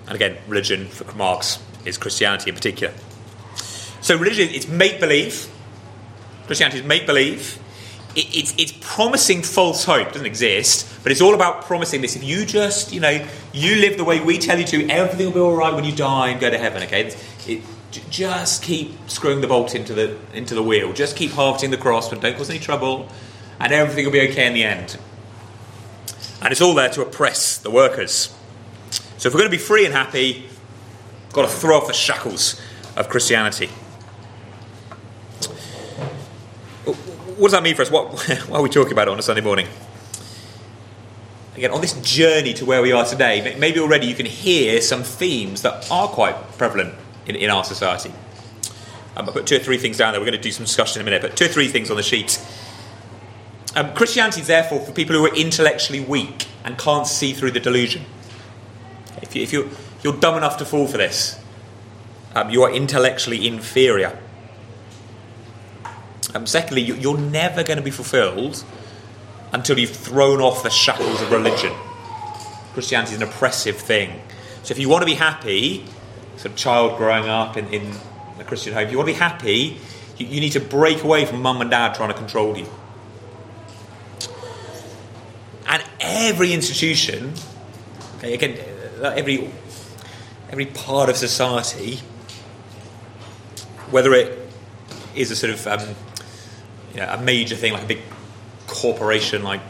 And 0.06 0.14
again, 0.14 0.38
religion 0.48 0.86
for 0.86 1.10
Marx 1.16 1.58
is 1.84 1.98
Christianity 1.98 2.50
in 2.50 2.56
particular. 2.56 2.92
So 4.00 4.16
religion, 4.16 4.48
it's 4.50 4.68
make 4.68 5.00
believe. 5.00 5.48
Christianity 6.46 6.80
is 6.80 6.84
make 6.84 7.06
believe. 7.06 7.58
It, 8.14 8.36
it's, 8.36 8.54
it's 8.58 8.72
promising 8.80 9.42
false 9.42 9.84
hope. 9.84 10.08
It 10.08 10.12
doesn't 10.12 10.26
exist, 10.26 11.02
but 11.02 11.12
it's 11.12 11.20
all 11.20 11.34
about 11.34 11.64
promising 11.64 12.02
this. 12.02 12.16
If 12.16 12.24
you 12.24 12.44
just, 12.44 12.92
you 12.92 13.00
know, 13.00 13.26
you 13.52 13.76
live 13.76 13.96
the 13.96 14.04
way 14.04 14.20
we 14.20 14.38
tell 14.38 14.58
you 14.58 14.66
to, 14.66 14.88
everything 14.90 15.26
will 15.26 15.34
be 15.34 15.40
all 15.40 15.56
right 15.56 15.74
when 15.74 15.84
you 15.84 15.94
die 15.94 16.28
and 16.28 16.40
go 16.40 16.50
to 16.50 16.58
heaven. 16.58 16.82
Okay, 16.82 17.14
it, 17.46 17.62
just 18.10 18.62
keep 18.62 18.92
screwing 19.08 19.40
the 19.40 19.46
bolt 19.46 19.74
into 19.74 19.94
the 19.94 20.16
into 20.34 20.54
the 20.54 20.62
wheel. 20.62 20.92
Just 20.92 21.16
keep 21.16 21.30
harvesting 21.32 21.70
the 21.70 21.76
cross, 21.76 22.08
but 22.08 22.20
don't 22.20 22.36
cause 22.36 22.50
any 22.50 22.58
trouble, 22.58 23.08
and 23.60 23.72
everything 23.72 24.04
will 24.04 24.12
be 24.12 24.28
okay 24.30 24.46
in 24.46 24.54
the 24.54 24.64
end. 24.64 24.98
And 26.40 26.50
it's 26.50 26.60
all 26.60 26.74
there 26.74 26.88
to 26.90 27.02
oppress 27.02 27.58
the 27.58 27.70
workers. 27.70 28.34
So 29.22 29.28
if 29.28 29.34
we're 29.34 29.42
going 29.42 29.52
to 29.52 29.56
be 29.56 29.62
free 29.62 29.84
and 29.84 29.94
happy, 29.94 30.32
we've 30.32 31.32
got 31.32 31.42
to 31.42 31.48
throw 31.48 31.76
off 31.76 31.86
the 31.86 31.92
shackles 31.92 32.60
of 32.96 33.08
Christianity. 33.08 33.68
What 36.86 37.38
does 37.38 37.52
that 37.52 37.62
mean 37.62 37.76
for 37.76 37.82
us? 37.82 37.90
What, 37.92 38.20
why 38.48 38.58
are 38.58 38.62
we 38.62 38.68
talking 38.68 38.90
about 38.90 39.06
it 39.06 39.12
on 39.12 39.20
a 39.20 39.22
Sunday 39.22 39.40
morning? 39.40 39.68
Again, 41.54 41.70
on 41.70 41.80
this 41.80 41.92
journey 42.02 42.52
to 42.54 42.64
where 42.64 42.82
we 42.82 42.90
are 42.90 43.04
today, 43.04 43.54
maybe 43.60 43.78
already 43.78 44.08
you 44.08 44.16
can 44.16 44.26
hear 44.26 44.80
some 44.80 45.04
themes 45.04 45.62
that 45.62 45.88
are 45.88 46.08
quite 46.08 46.34
prevalent 46.58 46.92
in, 47.26 47.36
in 47.36 47.48
our 47.48 47.62
society. 47.62 48.10
Um, 49.16 49.28
I 49.28 49.30
put 49.30 49.46
two 49.46 49.54
or 49.54 49.60
three 49.60 49.78
things 49.78 49.98
down 49.98 50.14
there. 50.14 50.20
We're 50.20 50.30
going 50.30 50.40
to 50.40 50.42
do 50.42 50.50
some 50.50 50.64
discussion 50.64 51.00
in 51.00 51.06
a 51.06 51.08
minute, 51.08 51.22
but 51.22 51.36
two 51.36 51.44
or 51.44 51.48
three 51.48 51.68
things 51.68 51.92
on 51.92 51.96
the 51.96 52.02
sheet. 52.02 52.44
Um, 53.76 53.94
Christianity 53.94 54.40
is 54.40 54.48
therefore 54.48 54.80
for 54.80 54.90
people 54.90 55.14
who 55.14 55.24
are 55.24 55.34
intellectually 55.36 56.00
weak 56.00 56.48
and 56.64 56.76
can't 56.76 57.06
see 57.06 57.32
through 57.32 57.52
the 57.52 57.60
delusion. 57.60 58.04
If, 59.34 59.36
you, 59.36 59.42
if 59.42 59.52
you're, 59.52 59.68
you're 60.02 60.20
dumb 60.20 60.36
enough 60.36 60.58
to 60.58 60.64
fall 60.64 60.86
for 60.86 60.98
this, 60.98 61.40
um, 62.34 62.50
you 62.50 62.62
are 62.62 62.70
intellectually 62.70 63.46
inferior. 63.46 64.18
Um, 66.34 66.46
secondly, 66.46 66.82
you, 66.82 67.14
are 67.14 67.18
never 67.18 67.62
going 67.62 67.76
to 67.76 67.82
be 67.82 67.90
fulfilled 67.90 68.64
until 69.52 69.78
you've 69.78 69.90
thrown 69.90 70.40
off 70.40 70.62
the 70.62 70.70
shackles 70.70 71.20
of 71.20 71.30
religion. 71.30 71.72
Christianity 72.72 73.14
is 73.14 73.20
an 73.20 73.28
oppressive 73.28 73.76
thing. 73.76 74.20
So 74.62 74.72
if 74.72 74.78
you 74.78 74.88
want 74.88 75.02
to 75.02 75.06
be 75.06 75.14
happy, 75.14 75.84
sort 76.36 76.52
of 76.52 76.56
child 76.56 76.96
growing 76.96 77.28
up 77.28 77.56
in, 77.56 77.66
in 77.68 77.92
a 78.38 78.44
Christian 78.44 78.72
home, 78.72 78.84
if 78.84 78.90
you 78.90 78.96
want 78.96 79.08
to 79.08 79.14
be 79.14 79.18
happy, 79.18 79.78
you, 80.16 80.26
you 80.26 80.40
need 80.40 80.52
to 80.52 80.60
break 80.60 81.04
away 81.04 81.26
from 81.26 81.42
mum 81.42 81.60
and 81.60 81.70
dad 81.70 81.94
trying 81.94 82.08
to 82.08 82.14
control 82.14 82.56
you. 82.56 82.66
And 85.66 85.84
every 86.00 86.54
institution, 86.54 87.34
okay, 88.16 88.32
again, 88.32 88.58
every 89.10 89.50
every 90.50 90.66
part 90.66 91.08
of 91.08 91.16
society, 91.16 92.00
whether 93.90 94.12
it 94.14 94.38
is 95.14 95.30
a 95.30 95.36
sort 95.36 95.52
of 95.52 95.66
um, 95.66 95.94
you 96.92 97.00
know, 97.00 97.08
a 97.12 97.20
major 97.20 97.56
thing 97.56 97.72
like 97.72 97.82
a 97.82 97.86
big 97.86 98.02
corporation 98.66 99.42
like 99.42 99.60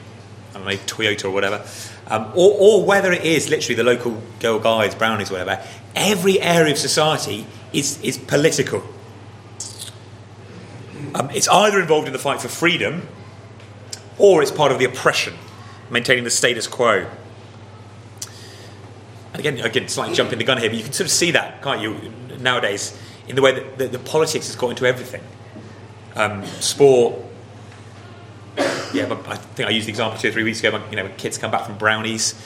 I 0.51 0.55
don't 0.55 0.65
know, 0.67 0.73
Toyota 0.73 1.25
or 1.27 1.31
whatever, 1.31 1.65
um, 2.09 2.31
or, 2.35 2.55
or, 2.59 2.85
whether 2.85 3.11
it 3.11 3.25
is 3.25 3.49
literally 3.49 3.75
the 3.75 3.85
local 3.85 4.23
Girl 4.39 4.59
Guides, 4.59 4.95
Brownies, 4.95 5.31
whatever, 5.31 5.65
every 5.97 6.41
area 6.41 6.73
of 6.73 6.79
society 6.79 7.47
is, 7.73 7.99
is 8.03 8.19
political. 8.19 8.83
Um, 11.15 11.31
it's 11.31 11.49
either 11.49 11.81
involved 11.81 12.07
in 12.07 12.13
the 12.13 12.19
fight 12.19 12.43
for 12.43 12.49
freedom 12.49 13.09
or 14.19 14.43
it's 14.43 14.51
part 14.51 14.73
of 14.73 14.79
the 14.79 14.85
oppression, 14.85 15.35
maintaining 15.91 16.25
the 16.25 16.31
status 16.31 16.67
quo. 16.67 17.07
Again, 19.43 19.59
again, 19.59 19.89
slightly 19.89 20.15
jumping 20.15 20.39
the 20.39 20.45
gun 20.45 20.59
here, 20.59 20.71
but 20.71 20.79
you 20.79 20.85
can 20.85 20.93
sort 20.93 21.07
of 21.07 21.11
see 21.11 21.33
that, 21.33 21.63
can't 21.63 21.81
you, 21.81 21.97
nowadays, 22.39 22.97
in 23.27 23.35
the 23.35 23.43
way 23.43 23.53
that 23.53 23.77
the, 23.77 23.89
the 23.89 23.99
politics 23.99 24.47
has 24.47 24.55
got 24.55 24.71
into 24.71 24.87
everything. 24.87 25.21
Um, 26.15 26.47
sport, 26.47 27.17
yeah, 28.93 29.07
but 29.09 29.27
I 29.27 29.35
think 29.35 29.69
I 29.69 29.73
used 29.73 29.89
the 29.89 29.91
example 29.91 30.17
two 30.21 30.29
or 30.29 30.31
three 30.31 30.45
weeks 30.45 30.61
ago. 30.61 30.79
My, 30.79 30.91
you 30.91 30.97
know, 30.97 31.11
kids 31.17 31.39
come 31.39 31.51
back 31.51 31.67
from 31.67 31.77
brownies. 31.77 32.41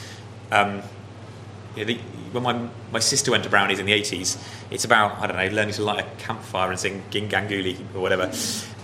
Um, 0.50 0.82
you 1.74 1.84
know, 1.84 1.84
the, 1.84 1.98
when 2.32 2.42
my, 2.42 2.68
my 2.92 2.98
sister 2.98 3.30
went 3.30 3.44
to 3.44 3.50
brownies 3.50 3.78
in 3.78 3.84
the 3.84 3.92
80s, 3.92 4.42
it's 4.70 4.86
about, 4.86 5.18
I 5.18 5.26
don't 5.26 5.36
know, 5.36 5.54
learning 5.54 5.74
to 5.74 5.82
light 5.82 6.02
a 6.02 6.22
campfire 6.22 6.70
and 6.70 6.80
sing 6.80 7.02
Ging 7.10 7.28
Gang 7.28 7.46
Goolie 7.46 7.78
or 7.94 8.00
whatever. 8.00 8.32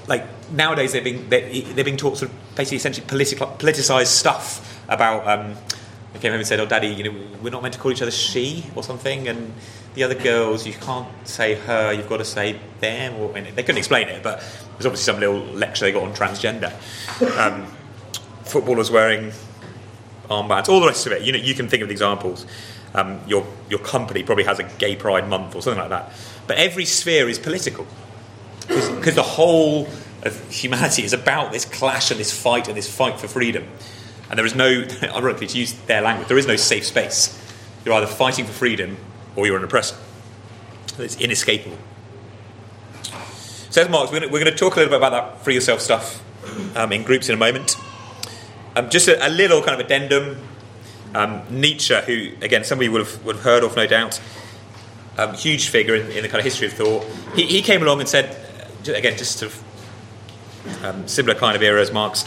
Like, 0.07 0.27
nowadays 0.53 0.93
they're 0.93 1.01
being, 1.01 1.31
they're, 1.31 1.49
they're 1.63 1.85
being 1.85 1.97
taught 1.97 2.19
sort 2.19 2.31
of 2.31 2.57
basically 2.57 2.77
essentially 2.77 3.07
political, 3.07 3.47
politicized 3.47 4.09
stuff 4.09 4.85
about, 4.89 5.27
um, 5.27 5.57
I 6.15 6.19
came 6.19 6.31
home 6.31 6.41
and 6.41 6.47
said, 6.47 6.61
oh, 6.61 6.67
daddy, 6.67 6.89
you 6.89 7.05
know, 7.05 7.15
we're 7.43 7.51
not 7.51 7.63
meant 7.63 7.75
to 7.75 7.81
call 7.81 7.91
each 7.91 8.03
other 8.03 8.11
she 8.11 8.65
or 8.75 8.83
something. 8.83 9.29
And 9.29 9.53
the 9.95 10.05
other 10.05 10.15
girls, 10.15 10.67
you 10.67 10.75
can't 10.75 11.09
say 11.27 11.55
her, 11.55 11.93
you've 11.93 12.09
got 12.09 12.19
to 12.19 12.25
say 12.25 12.59
them. 12.81 13.17
Or, 13.17 13.33
they 13.33 13.63
couldn't 13.63 13.79
explain 13.79 14.09
it, 14.09 14.23
but 14.23 14.41
there's 14.73 14.87
obviously 14.87 15.13
some 15.13 15.21
little 15.21 15.41
lecture 15.41 15.85
they 15.85 15.93
got 15.93 16.03
on 16.03 16.15
transgender. 16.15 16.73
Um, 17.39 17.67
footballers 18.45 18.91
wearing 18.91 19.33
armbands, 20.29 20.69
all 20.69 20.81
the 20.81 20.87
rest 20.87 21.07
of 21.07 21.13
it. 21.13 21.23
You 21.23 21.33
know, 21.33 21.39
you 21.39 21.55
can 21.55 21.69
think 21.69 21.83
of 21.83 21.91
examples. 21.91 22.47
Um, 22.95 23.21
your 23.27 23.47
your 23.71 23.79
company 23.79 24.23
probably 24.23 24.45
has 24.45 24.59
a 24.59 24.65
gay 24.65 24.97
pride 24.97 25.27
month 25.27 25.55
or 25.55 25.63
something 25.63 25.81
like 25.81 25.91
that. 25.91 26.13
But 26.47 26.59
every 26.59 26.85
sphere 26.85 27.29
is 27.29 27.39
political 27.39 27.87
because 28.69 29.15
the 29.15 29.23
whole 29.23 29.89
of 30.23 30.51
humanity 30.51 31.03
is 31.03 31.13
about 31.13 31.53
this 31.53 31.65
clash 31.65 32.11
and 32.11 32.21
this 32.21 32.37
fight 32.37 32.69
and 32.69 32.77
this 32.77 32.95
fight 32.95 33.19
for 33.19 33.29
freedom. 33.29 33.67
And 34.33 34.39
there 34.39 34.47
is 34.47 34.55
no, 34.55 34.85
ironically, 35.03 35.47
to 35.47 35.59
use 35.59 35.75
their 35.87 36.01
language, 36.01 36.27
there 36.27 36.39
is 36.39 36.47
no 36.47 36.57
safe 36.57 36.87
space. 36.87 37.39
You're 37.85 37.95
either 37.95 38.07
fighting 38.07 38.47
for 38.47 38.53
freedom 38.53 38.97
or 39.37 39.47
you're 39.47 39.59
an 39.59 39.65
oppressor. 39.65 39.97
It's 40.99 41.17
inescapable. 41.21 41.77
Says 43.69 43.89
Marx, 43.91 44.11
we're 44.11 44.21
going, 44.21 44.45
to, 44.45 44.55
talk 44.55 44.77
a 44.77 44.81
little 44.81 44.91
bit 44.91 44.97
about 44.97 45.13
that 45.13 45.45
free 45.45 45.55
yourself 45.55 45.81
stuff 45.81 46.23
um, 46.77 46.93
in 46.93 47.03
groups 47.03 47.29
in 47.29 47.35
a 47.35 47.39
moment. 47.39 47.77
Um, 48.75 48.89
just 48.89 49.07
a, 49.07 49.27
a, 49.27 49.29
little 49.29 49.63
kind 49.63 49.79
of 49.79 49.85
addendum. 49.85 50.39
Um, 51.15 51.43
Nietzsche, 51.51 51.95
who, 52.07 52.33
again, 52.43 52.65
somebody 52.65 52.89
would 52.89 53.03
have, 53.03 53.25
would 53.25 53.37
have 53.37 53.45
heard 53.45 53.65
of, 53.65 53.77
no 53.77 53.87
doubt, 53.87 54.19
um, 55.19 55.35
huge 55.35 55.69
figure 55.69 55.95
in, 55.95 56.11
in, 56.11 56.23
the 56.23 56.29
kind 56.29 56.39
of 56.39 56.45
history 56.45 56.69
of 56.69 56.73
thought, 56.73 57.05
he, 57.35 57.47
he 57.47 57.61
came 57.61 57.83
along 57.83 58.01
and 58.01 58.09
said, 58.09 58.35
again, 58.89 59.19
just 59.19 59.39
sort 59.39 59.53
of 59.53 60.85
um, 60.85 61.07
similar 61.07 61.39
kind 61.39 61.55
of 61.55 61.63
era 61.63 61.83
as 61.83 61.93
Marx, 61.93 62.25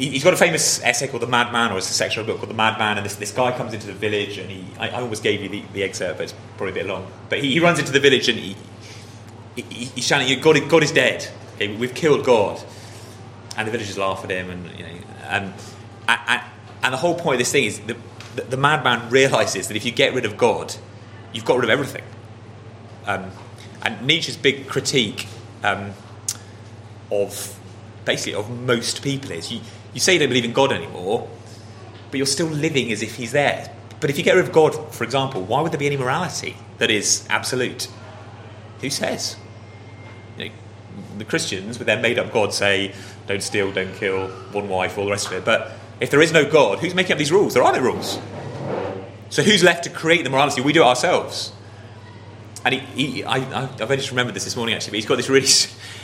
he's 0.00 0.24
got 0.24 0.32
a 0.32 0.36
famous 0.36 0.82
essay 0.82 1.08
called 1.08 1.22
The 1.22 1.26
Madman, 1.26 1.72
or 1.72 1.78
it's 1.78 1.90
a 1.90 1.92
section 1.92 2.22
of 2.22 2.28
a 2.28 2.32
book 2.32 2.38
called 2.38 2.50
The 2.50 2.54
Madman, 2.54 2.96
and 2.96 3.04
this, 3.04 3.16
this 3.16 3.32
guy 3.32 3.52
comes 3.56 3.74
into 3.74 3.86
the 3.86 3.92
village, 3.92 4.38
and 4.38 4.50
he, 4.50 4.64
I, 4.78 4.88
I 4.88 5.00
almost 5.02 5.22
gave 5.22 5.42
you 5.42 5.48
the, 5.48 5.62
the, 5.74 5.82
excerpt, 5.82 6.18
but 6.18 6.24
it's 6.24 6.34
probably 6.56 6.72
a 6.72 6.74
bit 6.74 6.86
long. 6.86 7.06
But 7.28 7.42
he, 7.42 7.52
he 7.52 7.60
runs 7.60 7.78
into 7.78 7.92
the 7.92 8.00
village, 8.00 8.28
and 8.28 8.38
he, 8.38 8.56
he, 9.56 9.84
he's 9.84 10.06
shouting, 10.06 10.40
God, 10.40 10.68
God 10.68 10.82
is 10.82 10.92
dead. 10.92 11.28
Okay, 11.56 11.76
we've 11.76 11.94
killed 11.94 12.24
God. 12.24 12.62
And 13.56 13.68
the 13.68 13.72
villagers 13.72 13.98
laugh 13.98 14.24
at 14.24 14.30
him, 14.30 14.48
and, 14.48 14.78
you 14.78 14.84
know, 14.84 14.90
and, 15.24 15.52
and, 16.08 16.42
and 16.82 16.92
the 16.94 16.98
whole 16.98 17.14
point 17.14 17.34
of 17.34 17.38
this 17.40 17.52
thing 17.52 17.64
is 17.64 17.80
the, 17.80 17.96
the, 18.36 18.42
the, 18.42 18.56
madman 18.56 19.10
realizes 19.10 19.68
that 19.68 19.76
if 19.76 19.84
you 19.84 19.92
get 19.92 20.14
rid 20.14 20.24
of 20.24 20.38
God, 20.38 20.74
you've 21.32 21.44
got 21.44 21.56
rid 21.56 21.64
of 21.64 21.70
everything. 21.70 22.04
Um, 23.06 23.30
and 23.82 24.06
Nietzsche's 24.06 24.36
big 24.36 24.66
critique 24.66 25.26
um, 25.62 25.92
of 27.10 27.58
basically 28.04 28.34
of 28.34 28.48
most 28.50 29.02
people 29.02 29.32
is 29.32 29.52
you, 29.52 29.60
you 29.92 30.00
say 30.00 30.14
you 30.14 30.18
don't 30.18 30.28
believe 30.28 30.44
in 30.44 30.52
God 30.52 30.72
anymore, 30.72 31.28
but 32.10 32.18
you're 32.18 32.26
still 32.26 32.46
living 32.46 32.92
as 32.92 33.02
if 33.02 33.16
He's 33.16 33.32
there. 33.32 33.74
But 34.00 34.10
if 34.10 34.18
you 34.18 34.24
get 34.24 34.34
rid 34.34 34.44
of 34.44 34.52
God, 34.52 34.94
for 34.94 35.04
example, 35.04 35.42
why 35.42 35.60
would 35.60 35.72
there 35.72 35.78
be 35.78 35.86
any 35.86 35.96
morality 35.96 36.56
that 36.78 36.90
is 36.90 37.26
absolute? 37.28 37.88
Who 38.80 38.88
says? 38.88 39.36
You 40.38 40.46
know, 40.46 40.50
the 41.18 41.24
Christians, 41.24 41.78
with 41.78 41.86
their 41.86 42.00
made 42.00 42.18
up 42.18 42.32
God, 42.32 42.54
say, 42.54 42.94
don't 43.26 43.42
steal, 43.42 43.70
don't 43.72 43.94
kill, 43.94 44.28
one 44.52 44.68
wife, 44.68 44.96
all 44.96 45.04
the 45.04 45.10
rest 45.10 45.26
of 45.26 45.34
it. 45.34 45.44
But 45.44 45.72
if 46.00 46.10
there 46.10 46.22
is 46.22 46.32
no 46.32 46.50
God, 46.50 46.78
who's 46.78 46.94
making 46.94 47.12
up 47.12 47.18
these 47.18 47.30
rules? 47.30 47.54
There 47.54 47.62
are 47.62 47.72
no 47.72 47.80
rules. 47.80 48.18
So 49.28 49.42
who's 49.42 49.62
left 49.62 49.84
to 49.84 49.90
create 49.90 50.24
the 50.24 50.30
morality? 50.30 50.62
We 50.62 50.72
do 50.72 50.82
it 50.82 50.86
ourselves. 50.86 51.52
And 52.64 52.74
he, 52.74 52.80
he 52.80 53.24
I, 53.24 53.38
have 53.38 53.80
only 53.82 53.96
just 53.96 54.10
remembered 54.10 54.34
this 54.34 54.44
this 54.44 54.56
morning 54.56 54.74
actually, 54.74 54.90
but 54.90 54.96
he's 54.96 55.06
got 55.06 55.16
this 55.16 55.28
really, 55.28 55.46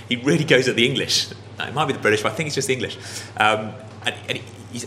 he 0.08 0.16
really 0.16 0.44
goes 0.44 0.68
at 0.68 0.76
the 0.76 0.86
English. 0.86 1.30
It 1.58 1.74
might 1.74 1.86
be 1.86 1.92
the 1.92 1.98
British, 1.98 2.22
but 2.22 2.32
I 2.32 2.34
think 2.34 2.48
it's 2.48 2.54
just 2.54 2.70
English. 2.70 2.96
Um, 3.36 3.72
and, 4.04 4.14
and 4.28 4.38
he's, 4.72 4.86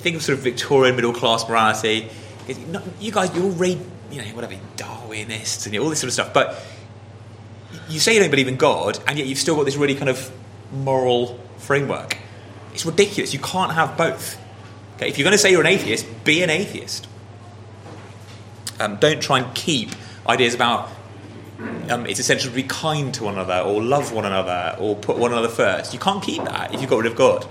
think 0.00 0.16
of 0.16 0.22
sort 0.22 0.38
of 0.38 0.44
Victorian 0.44 0.96
middle 0.96 1.12
class 1.12 1.48
morality. 1.48 2.10
You 3.00 3.10
guys, 3.10 3.34
you 3.34 3.44
all 3.44 3.50
read, 3.50 3.80
you 4.10 4.22
know, 4.22 4.28
whatever, 4.34 4.54
Darwinists 4.76 5.66
and 5.66 5.76
all 5.78 5.88
this 5.88 6.00
sort 6.00 6.08
of 6.08 6.12
stuff, 6.12 6.34
but 6.34 6.62
you 7.88 7.98
say 7.98 8.14
you 8.14 8.20
don't 8.20 8.30
believe 8.30 8.48
in 8.48 8.56
God, 8.56 8.98
and 9.06 9.18
yet 9.18 9.26
you've 9.26 9.38
still 9.38 9.56
got 9.56 9.64
this 9.64 9.76
really 9.76 9.94
kind 9.94 10.10
of 10.10 10.30
moral 10.72 11.40
framework. 11.58 12.18
It's 12.72 12.84
ridiculous. 12.84 13.32
You 13.32 13.40
can't 13.40 13.72
have 13.72 13.96
both. 13.96 14.38
Okay, 14.96 15.08
if 15.08 15.18
you're 15.18 15.24
going 15.24 15.32
to 15.32 15.38
say 15.38 15.50
you're 15.50 15.60
an 15.60 15.66
atheist, 15.66 16.06
be 16.24 16.42
an 16.42 16.50
atheist. 16.50 17.08
Um, 18.78 18.96
don't 18.96 19.22
try 19.22 19.38
and 19.40 19.54
keep 19.54 19.90
ideas 20.26 20.54
about 20.54 20.90
um, 21.90 22.06
it's 22.06 22.18
essential 22.18 22.50
to 22.50 22.54
be 22.54 22.62
kind 22.64 23.14
to 23.14 23.24
one 23.24 23.34
another, 23.34 23.60
or 23.60 23.82
love 23.82 24.12
one 24.12 24.24
another, 24.24 24.76
or 24.78 24.96
put 24.96 25.16
one 25.16 25.32
another 25.32 25.48
first. 25.48 25.92
You 25.92 26.00
can't 26.00 26.22
keep 26.22 26.42
that 26.44 26.74
if 26.74 26.80
you've 26.80 26.90
got 26.90 26.98
rid 26.98 27.10
of 27.10 27.16
God. 27.16 27.46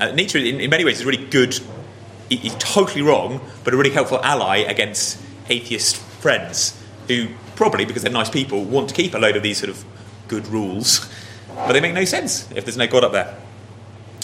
Uh, 0.00 0.06
in, 0.08 0.60
in, 0.60 0.70
many 0.70 0.84
ways, 0.84 1.00
is 1.00 1.04
really 1.04 1.24
good. 1.26 1.58
He's 2.28 2.54
totally 2.56 3.02
wrong, 3.02 3.40
but 3.64 3.74
a 3.74 3.76
really 3.76 3.90
helpful 3.90 4.20
ally 4.22 4.58
against 4.58 5.20
atheist 5.48 5.96
friends 5.96 6.80
who 7.08 7.28
probably, 7.56 7.84
because 7.84 8.02
they're 8.02 8.12
nice 8.12 8.30
people, 8.30 8.64
want 8.64 8.88
to 8.88 8.94
keep 8.94 9.14
a 9.14 9.18
load 9.18 9.36
of 9.36 9.42
these 9.42 9.58
sort 9.58 9.70
of 9.70 9.84
good 10.28 10.46
rules, 10.46 11.10
but 11.54 11.72
they 11.72 11.80
make 11.80 11.94
no 11.94 12.04
sense 12.04 12.50
if 12.52 12.64
there's 12.64 12.76
no 12.76 12.86
God 12.86 13.04
up 13.04 13.12
there. 13.12 13.36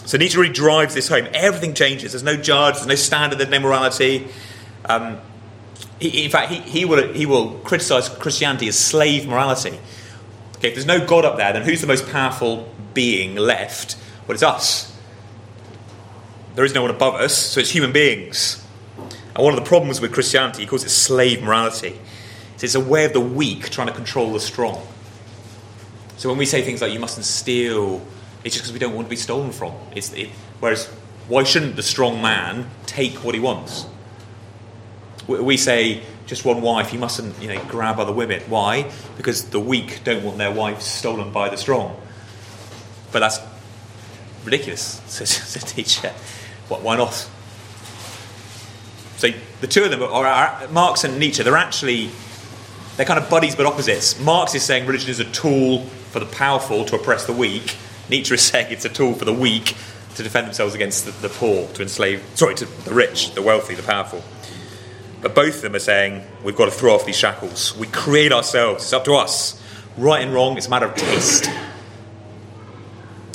So 0.05 0.19
Nietzsche 0.19 0.39
really 0.39 0.53
drives 0.53 0.95
this 0.95 1.09
home. 1.09 1.27
Everything 1.35 1.75
changes. 1.75 2.13
There's 2.13 2.23
no 2.23 2.37
judge, 2.37 2.77
there's 2.77 2.87
no 2.87 2.95
standard, 2.95 3.39
there's 3.39 3.51
no 3.51 3.59
morality. 3.59 4.29
Um, 4.85 5.19
he, 6.01 6.25
in 6.25 6.31
fact, 6.31 6.53
he, 6.53 6.61
he, 6.61 6.85
will, 6.85 7.13
he 7.13 7.27
will 7.27 7.53
criticize 7.61 8.09
Christianity 8.09 8.69
as 8.69 8.79
slave 8.79 9.27
morality. 9.27 9.79
Okay, 10.57 10.69
if 10.69 10.75
there's 10.75 10.87
no 10.87 11.05
God 11.05 11.25
up 11.25 11.37
there, 11.37 11.53
then 11.53 11.63
who's 11.63 11.81
the 11.81 11.87
most 11.87 12.09
powerful 12.11 12.69
being 12.95 13.37
left? 13.37 13.97
Well, 14.27 14.35
it's 14.35 14.43
us. 14.43 14.93
There 16.55 16.65
is 16.65 16.75
no 16.75 16.83
one 16.83 16.91
above 16.91 17.15
us, 17.15 17.37
so 17.37 17.61
it's 17.61 17.71
human 17.71 17.93
beings. 17.93 18.65
And 19.35 19.45
one 19.45 19.53
of 19.53 19.61
the 19.63 19.69
problems 19.69 20.01
with 20.01 20.13
Christianity, 20.13 20.63
he 20.63 20.67
calls 20.67 20.85
it 20.85 20.89
slave 20.89 21.43
morality. 21.43 21.99
Is 22.57 22.63
it's 22.63 22.75
a 22.75 22.81
way 22.81 23.05
of 23.05 23.13
the 23.13 23.21
weak 23.21 23.69
trying 23.69 23.89
to 23.89 23.93
control 23.93 24.33
the 24.33 24.41
strong. 24.41 24.87
So 26.17 26.31
when 26.31 26.39
we 26.39 26.47
say 26.47 26.63
things 26.63 26.81
like 26.81 26.93
you 26.93 26.99
mustn't 26.99 27.27
steal, 27.27 28.01
it's 28.43 28.55
just 28.55 28.65
because 28.65 28.73
we 28.73 28.79
don't 28.79 28.95
want 28.95 29.07
to 29.07 29.11
be 29.11 29.17
stolen 29.17 29.53
from. 29.53 29.75
It, 29.95 30.31
whereas, 30.61 30.87
why 31.29 31.45
shouldn't 31.45 31.77
the 31.77 31.83
strong 31.83 32.23
man 32.23 32.71
take 32.87 33.17
what 33.17 33.35
he 33.35 33.41
wants? 33.41 33.85
We 35.29 35.57
say 35.57 36.03
just 36.27 36.45
one 36.45 36.63
wife, 36.63 36.93
you 36.93 36.99
mustn't 36.99 37.41
you 37.43 37.49
know, 37.49 37.63
grab 37.65 37.99
other 37.99 38.13
women. 38.13 38.43
Why? 38.49 38.91
Because 39.17 39.51
the 39.51 39.61
weak 39.61 40.03
don't 40.05 40.25
want 40.25 40.39
their 40.39 40.53
wives 40.53 40.85
stolen 40.85 41.33
by 41.33 41.49
the 41.49 41.57
strong. 41.57 42.01
But 43.13 43.21
that's 43.21 43.39
ridiculous, 44.45 44.83
says 45.07 45.77
Nietzsche. 45.77 46.09
What? 46.69 46.83
Why 46.83 46.97
not? 46.97 47.29
So 49.17 49.29
the 49.61 49.67
two 49.67 49.85
of 49.85 49.91
them 49.91 50.03
are, 50.03 50.27
are 50.27 50.69
Marx 50.69 51.05
and 51.05 51.19
Nietzsche. 51.19 51.43
They're 51.43 51.57
actually 51.57 52.11
they're 52.97 53.07
kind 53.07 53.23
of 53.23 53.29
buddies 53.29 53.55
but 53.55 53.67
opposites. 53.67 54.19
Marx 54.21 54.55
is 54.55 54.63
saying 54.63 54.87
religion 54.87 55.11
is 55.11 55.21
a 55.21 55.25
tool 55.25 55.85
for 56.11 56.21
the 56.21 56.27
powerful 56.27 56.85
to 56.87 56.97
oppress 56.97 57.27
the 57.27 57.33
weak. 57.33 57.77
Nietzsche 58.09 58.35
is 58.35 58.43
saying 58.43 58.73
it's 58.73 58.85
a 58.85 58.89
tool 58.89 59.15
for 59.15 59.25
the 59.25 59.33
weak 59.33 59.77
to 60.15 60.23
defend 60.23 60.47
themselves 60.47 60.75
against 60.75 61.05
the, 61.05 61.11
the 61.11 61.29
poor, 61.29 61.69
to 61.75 61.83
enslave, 61.83 62.23
sorry, 62.35 62.55
to 62.55 62.65
the 62.85 62.95
rich, 62.95 63.35
the 63.35 63.43
wealthy, 63.43 63.75
the 63.75 63.83
powerful. 63.83 64.25
But 65.27 65.35
both 65.35 65.57
of 65.57 65.63
them 65.63 65.75
are 65.75 65.81
saying 65.81 66.25
we've 66.45 66.55
got 66.55 66.67
to 66.67 66.71
throw 66.71 66.95
off 66.95 67.05
these 67.05 67.17
shackles. 67.17 67.77
We 67.77 67.89
create 67.89 68.31
ourselves. 68.31 68.85
It's 68.85 68.93
up 68.93 69.05
to 69.07 69.15
us. 69.15 69.61
Right 69.97 70.23
and 70.23 70.33
wrong, 70.33 70.57
it's 70.57 70.69
a 70.69 70.71
matter 70.71 70.87
of 70.87 70.95
taste. 70.95 71.51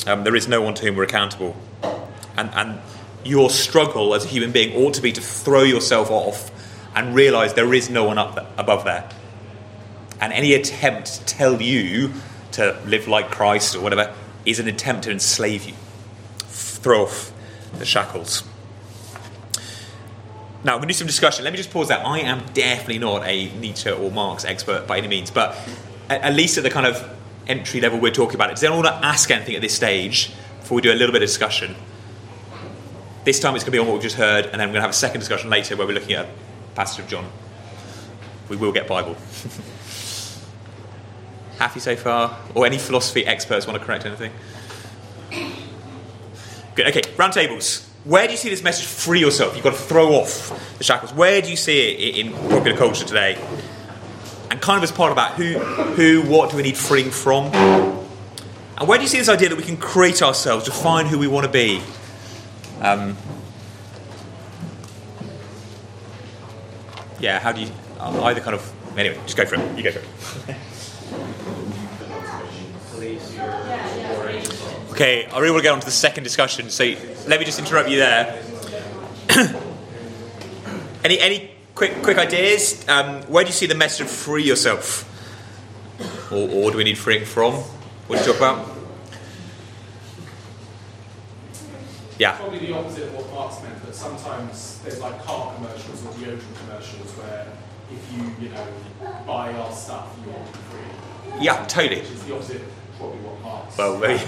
Um, 0.08 0.24
there 0.24 0.34
is 0.38 0.48
no 0.48 0.62
one 0.62 0.74
to 0.76 0.86
whom 0.86 0.96
we're 0.96 1.04
accountable. 1.04 1.54
And, 2.38 2.50
and 2.54 2.80
your 3.26 3.50
struggle 3.50 4.16
as 4.16 4.24
a 4.24 4.30
human 4.30 4.54
being 4.54 4.74
ought 4.74 4.94
to 4.94 5.02
be 5.02 5.12
to 5.12 5.20
throw 5.20 5.64
yourself 5.64 6.10
off 6.10 6.50
and 6.96 7.14
realize 7.14 7.56
there 7.56 7.74
is 7.74 7.90
no 7.90 8.06
one 8.06 8.18
up 8.18 8.38
above 8.58 8.86
there. 8.86 9.10
And 10.22 10.32
any 10.32 10.54
attempt 10.54 11.08
to 11.08 11.26
tell 11.26 11.62
you 11.62 12.14
to 12.54 12.80
live 12.86 13.10
like 13.10 13.32
Christ 13.32 13.76
or 13.76 13.82
whatever 13.82 14.16
is 14.46 14.60
an 14.60 14.70
attempt 14.70 15.04
to 15.04 15.12
enslave 15.12 15.66
you. 15.66 15.74
Throw 16.38 17.04
off 17.04 17.34
the 17.74 17.86
shackles. 17.86 18.44
Now, 20.64 20.74
we're 20.74 20.82
going 20.82 20.90
to 20.90 20.94
do 20.94 20.98
some 21.00 21.08
discussion. 21.08 21.44
Let 21.44 21.54
me 21.54 21.58
just 21.58 21.72
pause 21.72 21.88
that. 21.88 22.06
I 22.06 22.20
am 22.20 22.44
definitely 22.54 23.00
not 23.00 23.26
a 23.26 23.52
Nietzsche 23.56 23.90
or 23.90 24.12
Marx 24.12 24.46
expert 24.46 24.86
by 24.86 25.00
any 25.00 25.08
means, 25.08 25.32
but 25.32 25.58
at, 26.08 26.36
least 26.36 26.58
at 26.58 26.64
the 26.64 26.70
kind 26.70 26.86
of 26.86 27.18
entry 27.48 27.82
level 27.82 28.00
we're 28.00 28.12
talking 28.12 28.36
about, 28.36 28.50
it. 28.50 28.54
does 28.54 28.64
anyone 28.64 28.84
want 28.84 29.02
to 29.02 29.08
ask 29.08 29.32
anything 29.32 29.56
at 29.56 29.62
this 29.62 29.74
stage 29.74 30.32
before 30.60 30.76
we 30.76 30.82
do 30.84 30.92
a 30.92 30.94
little 30.94 31.14
bit 31.14 31.24
of 31.24 31.28
discussion? 31.28 31.76
This 33.24 33.40
time 33.40 33.56
it's 33.56 33.64
going 33.64 33.72
to 33.72 33.72
be 33.72 33.80
on 33.80 33.88
what 33.88 33.94
we've 33.94 34.04
just 34.04 34.18
heard, 34.18 34.46
and 34.46 34.60
then 34.60 34.70
we're 34.70 34.74
going 34.74 34.76
to 34.76 34.82
have 34.82 34.92
a 34.92 34.94
second 34.94 35.20
discussion 35.20 35.50
later 35.50 35.76
where 35.76 35.88
we're 35.88 35.94
looking 35.94 36.14
at 36.14 36.28
passage 36.76 37.04
of 37.04 37.10
John. 37.10 37.26
We 38.48 38.56
will 38.56 38.72
get 38.72 38.88
Bible. 38.88 39.18
Happy 41.58 41.80
so 41.80 41.96
far? 41.96 42.38
Or 42.54 42.68
any 42.68 42.78
philosophy 42.78 43.26
experts 43.26 43.66
want 43.66 43.80
to 43.80 43.86
correct 43.86 44.06
anything? 44.06 44.32
Good. 46.76 46.88
Okay, 46.88 47.02
round 47.18 47.34
tables. 47.34 47.91
Where 48.04 48.26
do 48.26 48.32
you 48.32 48.38
see 48.38 48.50
this 48.50 48.64
message? 48.64 48.86
Free 48.86 49.20
yourself. 49.20 49.56
You've 49.56 49.64
got 49.64 49.74
to 49.74 49.80
throw 49.80 50.14
off 50.14 50.78
the 50.80 50.84
shackles. 50.84 51.14
Where 51.14 51.42
do 51.42 51.50
you 51.52 51.56
see 51.56 51.92
it 51.92 52.18
in 52.18 52.34
popular 52.50 52.76
culture 52.76 53.06
today? 53.06 53.40
And 54.50 54.60
kind 54.60 54.78
of 54.78 54.84
as 54.84 54.92
part 54.92 55.12
about 55.12 55.34
who, 55.34 55.60
who, 55.60 56.24
what 56.24 56.50
do 56.50 56.58
we 56.58 56.64
need 56.64 56.78
freeing 56.78 57.12
from? 57.12 57.46
And 57.54 58.88
where 58.88 58.98
do 58.98 59.04
you 59.04 59.08
see 59.08 59.20
this 59.20 59.30
idea 59.30 59.50
that 59.50 59.56
we 59.56 59.64
can 59.64 59.78
create 59.78 60.24
ourselves, 60.24 60.66
define 60.66 61.06
who 61.06 61.20
we 61.20 61.28
want 61.28 61.46
to 61.46 61.52
be? 61.52 61.80
Um, 62.82 63.16
yeah, 67.20 67.38
how 67.38 67.52
do 67.52 67.62
you 67.62 67.70
either 68.00 68.42
kind 68.42 68.56
of 68.56 68.98
anyway? 68.98 69.20
Just 69.26 69.38
go 69.38 69.46
for 69.46 69.56
it. 69.56 69.78
You 69.78 69.84
go 69.84 69.92
for 69.92 70.52
it. 70.52 70.58
Okay, 75.02 75.26
I 75.26 75.40
really 75.40 75.50
want 75.50 75.62
to 75.62 75.64
get 75.64 75.74
on 75.74 75.80
to 75.80 75.86
the 75.86 75.92
second 75.92 76.26
discussion, 76.26 76.70
so 76.70 76.84
let 77.26 77.40
me 77.40 77.44
just 77.44 77.58
interrupt 77.58 77.90
you 77.90 77.98
there. 77.98 78.40
any 81.04 81.20
any 81.20 81.50
quick 81.74 82.04
quick 82.04 82.20
ideas? 82.20 82.88
Um, 82.88 83.24
where 83.24 83.44
do 83.44 83.48
you 83.48 83.54
see 83.54 83.66
the 83.66 83.74
message 83.74 84.06
of 84.06 84.12
free 84.12 84.44
yourself, 84.44 85.10
or, 86.32 86.48
or 86.48 86.70
do 86.70 86.78
we 86.78 86.84
need 86.84 87.00
freeing 87.00 87.26
from? 87.26 87.56
What 87.56 88.18
do 88.18 88.22
you 88.22 88.28
talk 88.28 88.38
about? 88.38 88.78
Yeah. 92.20 92.38
Probably 92.38 92.60
the 92.60 92.76
opposite 92.76 93.06
of 93.06 93.16
what 93.16 93.28
Marx 93.34 93.64
meant, 93.64 93.84
but 93.84 93.96
sometimes 93.96 94.82
there's 94.84 95.00
like 95.00 95.20
car 95.26 95.56
commercials 95.56 96.06
or 96.06 96.12
deodorant 96.12 96.60
commercials 96.60 97.10
where 97.18 97.48
if 97.92 98.14
you, 98.14 98.32
you 98.40 98.54
know, 98.54 98.68
buy 99.26 99.52
our 99.52 99.72
stuff, 99.72 100.16
you're 100.24 100.46
free. 100.70 101.44
Yeah, 101.44 101.66
totally. 101.66 102.02
Which 102.02 102.12
is 102.12 102.24
the 102.24 102.36
opposite 102.36 102.62
well, 103.78 103.98
maybe 104.00 104.22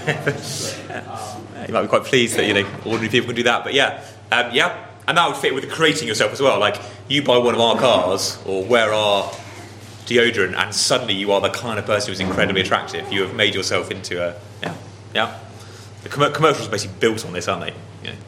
you 1.67 1.73
might 1.73 1.81
be 1.81 1.87
quite 1.87 2.03
pleased 2.03 2.37
that 2.37 2.45
you 2.45 2.53
know 2.53 2.65
ordinary 2.85 3.09
people 3.09 3.27
can 3.27 3.35
do 3.35 3.43
that. 3.43 3.63
But 3.63 3.73
yeah, 3.73 4.03
um, 4.31 4.51
yeah, 4.53 4.87
and 5.07 5.17
that 5.17 5.27
would 5.27 5.37
fit 5.37 5.53
with 5.53 5.69
creating 5.71 6.07
yourself 6.07 6.31
as 6.31 6.41
well. 6.41 6.59
Like 6.59 6.79
you 7.07 7.23
buy 7.23 7.37
one 7.37 7.53
of 7.53 7.61
our 7.61 7.77
cars 7.77 8.41
or 8.45 8.63
wear 8.63 8.93
our 8.93 9.31
deodorant, 10.05 10.55
and 10.55 10.73
suddenly 10.73 11.13
you 11.13 11.31
are 11.31 11.41
the 11.41 11.49
kind 11.49 11.79
of 11.79 11.85
person 11.85 12.11
who's 12.11 12.19
incredibly 12.19 12.61
attractive. 12.61 13.11
You 13.11 13.21
have 13.23 13.35
made 13.35 13.55
yourself 13.55 13.91
into 13.91 14.21
a 14.23 14.35
yeah, 14.61 14.75
yeah. 15.13 15.39
The 16.03 16.09
com- 16.09 16.33
commercials 16.33 16.67
are 16.67 16.71
basically 16.71 16.97
built 16.99 17.25
on 17.25 17.33
this, 17.33 17.47
aren't 17.47 17.65
they? 17.65 17.73
You 18.03 18.13
know, 18.13 18.19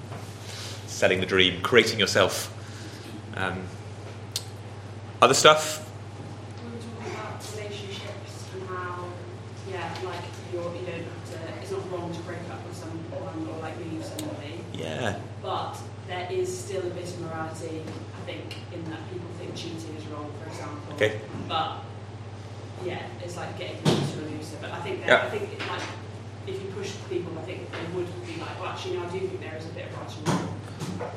selling 0.88 1.20
the 1.20 1.26
dream, 1.26 1.62
creating 1.62 2.00
yourself. 2.00 2.52
Um, 3.36 3.64
other 5.22 5.34
stuff 5.34 5.85
But 21.56 21.78
yeah, 22.86 23.00
it's 23.24 23.38
like 23.38 23.58
getting 23.58 23.82
to 23.84 23.92
a 23.92 24.28
looser. 24.30 24.58
But 24.60 24.72
I 24.72 24.82
think 24.82 25.00
that, 25.02 25.08
yeah. 25.08 25.26
I 25.26 25.30
think 25.30 25.44
it 25.54 25.60
like 25.68 25.82
if 26.48 26.62
you 26.62 26.70
push 26.72 26.92
people, 27.10 27.32
I 27.40 27.44
think 27.44 27.72
they 27.72 27.96
would 27.96 28.08
be 28.28 28.42
like, 28.42 28.60
well, 28.60 28.72
actually, 28.72 28.98
no, 28.98 29.06
I 29.06 29.10
do 29.10 29.20
think 29.20 29.40
there 29.40 29.56
is 29.56 29.66
a 29.66 29.70
bit 29.70 29.88
of 29.88 29.98
right 29.98 30.18
and 30.18 30.28
wrong, 30.28 30.60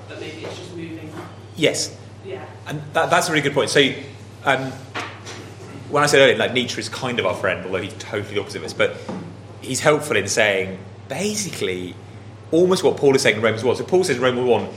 but 0.08 0.20
maybe 0.20 0.44
it's 0.44 0.56
just 0.56 0.76
moving. 0.76 1.12
Yes. 1.56 1.96
Yeah. 2.24 2.44
And 2.68 2.80
that, 2.92 3.10
that's 3.10 3.28
a 3.28 3.32
really 3.32 3.42
good 3.42 3.54
point. 3.54 3.70
So. 3.70 3.92
Um, 4.44 4.72
when 5.90 6.02
I 6.02 6.06
said 6.06 6.20
earlier, 6.20 6.36
like 6.36 6.52
Nietzsche 6.52 6.78
is 6.78 6.88
kind 6.90 7.18
of 7.18 7.24
our 7.24 7.34
friend, 7.34 7.64
although 7.64 7.80
he's 7.80 7.94
totally 7.94 8.34
the 8.34 8.40
opposite 8.42 8.58
of 8.58 8.64
us. 8.64 8.74
But 8.74 8.94
he's 9.62 9.80
helpful 9.80 10.16
in 10.18 10.28
saying 10.28 10.78
basically 11.08 11.94
almost 12.50 12.84
what 12.84 12.98
Paul 12.98 13.14
is 13.16 13.22
saying 13.22 13.36
in 13.36 13.42
Romans 13.42 13.64
1. 13.64 13.76
So 13.76 13.84
Paul 13.84 14.04
says 14.04 14.16
in 14.16 14.22
Romans 14.22 14.46
1, 14.46 14.68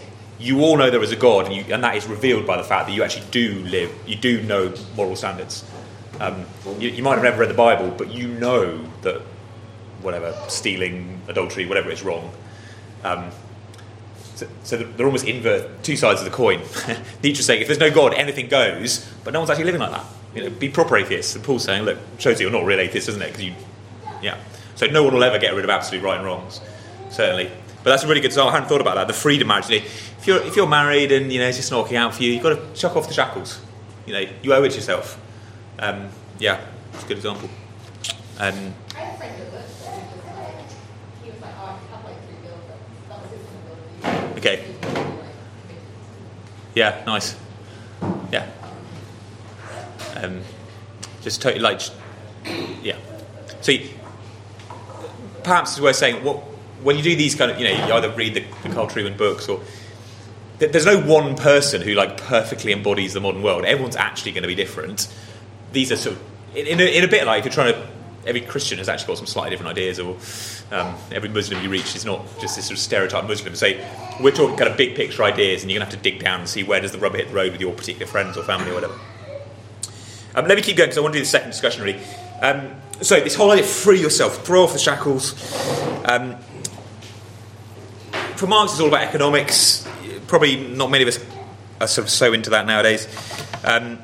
you 0.41 0.61
all 0.61 0.75
know 0.77 0.89
there 0.89 1.03
is 1.03 1.11
a 1.11 1.15
God, 1.15 1.45
and, 1.45 1.55
you, 1.55 1.73
and, 1.73 1.83
that 1.83 1.95
is 1.95 2.07
revealed 2.07 2.47
by 2.47 2.57
the 2.57 2.63
fact 2.63 2.87
that 2.87 2.93
you 2.93 3.03
actually 3.03 3.27
do 3.31 3.59
live, 3.65 3.93
you 4.07 4.15
do 4.15 4.41
know 4.41 4.73
moral 4.95 5.15
standards. 5.15 5.63
Um, 6.19 6.45
you, 6.79 6.89
you, 6.89 7.03
might 7.03 7.15
have 7.15 7.23
never 7.23 7.39
read 7.39 7.49
the 7.49 7.55
Bible, 7.55 7.93
but 7.95 8.11
you 8.11 8.27
know 8.27 8.83
that 9.03 9.21
whatever, 10.01 10.35
stealing, 10.47 11.21
adultery, 11.27 11.65
whatever 11.65 11.91
is 11.91 12.03
wrong. 12.03 12.31
Um, 13.03 13.31
so, 14.35 14.47
so, 14.63 14.77
they're 14.77 15.05
almost 15.05 15.25
invert, 15.25 15.83
two 15.83 15.95
sides 15.95 16.19
of 16.21 16.25
the 16.25 16.31
coin. 16.31 16.61
Nietzsche's 17.23 17.45
saying 17.45 17.61
if 17.61 17.67
there's 17.67 17.79
no 17.79 17.91
God, 17.91 18.13
anything 18.15 18.47
goes, 18.47 19.07
but 19.23 19.33
no 19.33 19.39
one's 19.39 19.51
actually 19.51 19.65
living 19.65 19.81
like 19.81 19.91
that. 19.91 20.05
You 20.33 20.43
know, 20.43 20.49
be 20.49 20.69
proper 20.69 20.97
atheists. 20.97 21.35
And 21.35 21.43
Paul's 21.43 21.63
saying, 21.63 21.83
look, 21.83 21.99
shows 22.17 22.39
you 22.39 22.47
you're 22.47 22.59
not 22.59 22.65
real 22.65 22.79
atheists, 22.79 23.07
doesn't 23.07 23.21
it? 23.21 23.27
Because 23.27 23.43
you, 23.43 23.53
yeah. 24.21 24.37
So 24.75 24.87
no 24.87 25.03
one 25.03 25.13
will 25.13 25.23
ever 25.23 25.37
get 25.37 25.53
rid 25.53 25.63
of 25.63 25.69
absolute 25.69 26.03
right 26.03 26.17
and 26.17 26.25
wrongs, 26.25 26.61
certainly. 27.11 27.51
But 27.83 27.89
that's 27.91 28.03
a 28.03 28.07
really 28.07 28.21
good 28.21 28.27
example. 28.27 28.49
I 28.49 28.53
hadn't 28.53 28.69
thought 28.69 28.81
about 28.81 28.95
that. 28.95 29.07
The 29.07 29.13
freedom 29.13 29.49
actually. 29.49 29.77
If 29.77 30.27
you're 30.27 30.41
if 30.43 30.55
you're 30.55 30.67
married 30.67 31.11
and 31.11 31.33
you 31.33 31.39
know 31.39 31.47
it's 31.47 31.57
just 31.57 31.71
not 31.71 31.81
working 31.83 31.97
out 31.97 32.13
for 32.13 32.23
you, 32.23 32.31
you've 32.31 32.43
got 32.43 32.55
to 32.55 32.79
chuck 32.79 32.95
off 32.95 33.07
the 33.07 33.13
shackles. 33.13 33.59
You 34.05 34.13
know, 34.13 34.25
you 34.43 34.53
owe 34.53 34.63
it 34.63 34.69
to 34.69 34.75
yourself. 34.75 35.19
Um, 35.79 36.09
yeah, 36.39 36.61
it's 36.93 37.03
a 37.03 37.07
good 37.07 37.17
example. 37.17 37.49
Um, 38.39 38.73
okay. 44.37 44.65
Yeah, 46.75 47.03
nice. 47.05 47.35
Yeah. 48.31 48.47
Um, 50.15 50.41
just 51.21 51.41
totally 51.41 51.61
like, 51.61 51.81
yeah. 52.81 52.97
So 53.61 53.71
you, 53.71 53.89
perhaps 55.43 55.71
it's 55.71 55.81
worth 55.81 55.95
saying 55.95 56.23
what 56.23 56.50
when 56.83 56.97
you 56.97 57.03
do 57.03 57.15
these 57.15 57.35
kind 57.35 57.51
of, 57.51 57.59
you 57.59 57.65
know, 57.65 57.85
you 57.85 57.93
either 57.93 58.09
read 58.11 58.33
the, 58.33 58.43
the 58.63 58.73
Carl 58.73 58.87
Trueman 58.87 59.17
books 59.17 59.47
or 59.47 59.61
there's 60.57 60.85
no 60.85 60.99
one 61.01 61.35
person 61.35 61.81
who 61.81 61.93
like 61.93 62.17
perfectly 62.17 62.71
embodies 62.71 63.13
the 63.13 63.19
modern 63.19 63.41
world. 63.41 63.65
Everyone's 63.65 63.95
actually 63.95 64.31
going 64.31 64.43
to 64.43 64.47
be 64.47 64.55
different. 64.55 65.11
These 65.71 65.91
are 65.91 65.95
sort 65.95 66.15
of 66.15 66.21
in 66.55 66.79
a, 66.79 66.83
in 66.83 67.03
a 67.03 67.07
bit 67.07 67.25
like 67.25 67.39
if 67.39 67.45
you're 67.45 67.53
trying 67.53 67.73
to. 67.73 67.87
Every 68.23 68.41
Christian 68.41 68.77
has 68.77 68.87
actually 68.87 69.07
got 69.07 69.17
some 69.17 69.25
slightly 69.25 69.49
different 69.49 69.71
ideas, 69.71 69.99
or 69.99 70.15
um, 70.71 70.95
every 71.11 71.27
Muslim 71.27 71.63
you 71.63 71.71
reach 71.71 71.95
is 71.95 72.05
not 72.05 72.23
just 72.39 72.55
this 72.55 72.65
sort 72.65 72.73
of 72.73 72.77
stereotype 72.77 73.23
Muslim. 73.25 73.55
So 73.55 73.71
we're 74.21 74.29
talking 74.29 74.55
kind 74.57 74.69
of 74.69 74.77
big 74.77 74.95
picture 74.95 75.23
ideas, 75.23 75.63
and 75.63 75.71
you're 75.71 75.79
going 75.79 75.89
to 75.89 75.95
have 75.95 76.03
to 76.03 76.11
dig 76.11 76.23
down 76.23 76.41
and 76.41 76.47
see 76.47 76.61
where 76.61 76.79
does 76.79 76.91
the 76.91 76.99
rubber 76.99 77.17
hit 77.17 77.29
the 77.29 77.33
road 77.33 77.51
with 77.51 77.61
your 77.61 77.73
particular 77.73 78.05
friends 78.05 78.37
or 78.37 78.43
family 78.43 78.69
or 78.69 78.75
whatever. 78.75 78.93
Um, 80.35 80.47
let 80.47 80.55
me 80.55 80.61
keep 80.61 80.77
going 80.77 80.89
because 80.89 80.99
I 80.99 81.01
want 81.01 81.13
to 81.13 81.19
do 81.19 81.23
the 81.23 81.29
second 81.29 81.49
discussion 81.49 81.83
really. 81.83 81.99
Um, 82.43 82.75
so 83.01 83.19
this 83.19 83.33
whole 83.33 83.49
idea, 83.49 83.63
free 83.63 83.99
yourself, 83.99 84.45
throw 84.45 84.65
off 84.65 84.73
the 84.73 84.77
shackles. 84.77 85.33
Um, 88.41 88.47
for 88.47 88.49
Marx, 88.49 88.71
it's 88.71 88.81
all 88.81 88.87
about 88.87 89.03
economics. 89.03 89.87
Probably 90.25 90.55
not 90.55 90.89
many 90.89 91.03
of 91.03 91.09
us 91.09 91.23
are 91.79 91.85
sort 91.85 92.07
of 92.07 92.09
so 92.09 92.33
into 92.33 92.49
that 92.51 92.65
nowadays. 92.65 93.07
Um, 93.63 93.99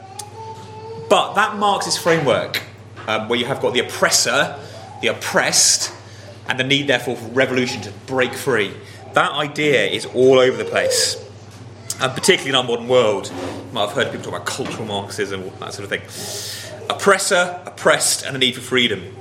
but 1.09 1.33
that 1.33 1.57
Marxist 1.57 1.99
framework, 1.99 2.61
um, 3.07 3.29
where 3.29 3.39
you 3.39 3.45
have 3.45 3.61
got 3.61 3.73
the 3.73 3.79
oppressor, 3.79 4.55
the 5.01 5.07
oppressed, 5.07 5.91
and 6.47 6.59
the 6.59 6.63
need, 6.63 6.85
therefore, 6.85 7.15
for 7.15 7.27
revolution 7.29 7.81
to 7.81 7.91
break 8.05 8.33
free, 8.35 8.73
that 9.13 9.31
idea 9.31 9.87
is 9.87 10.05
all 10.05 10.37
over 10.37 10.55
the 10.55 10.69
place. 10.69 11.15
And 11.99 12.13
particularly 12.13 12.49
in 12.49 12.55
our 12.55 12.63
modern 12.63 12.87
world, 12.87 13.31
you 13.31 13.73
might 13.73 13.87
have 13.87 13.93
heard 13.93 14.11
people 14.11 14.25
talk 14.25 14.35
about 14.35 14.45
cultural 14.45 14.85
Marxism, 14.85 15.49
that 15.59 15.73
sort 15.73 15.79
of 15.79 15.89
thing. 15.89 16.85
Oppressor, 16.91 17.59
oppressed, 17.65 18.23
and 18.23 18.35
the 18.35 18.39
need 18.39 18.53
for 18.53 18.61
freedom. 18.61 19.15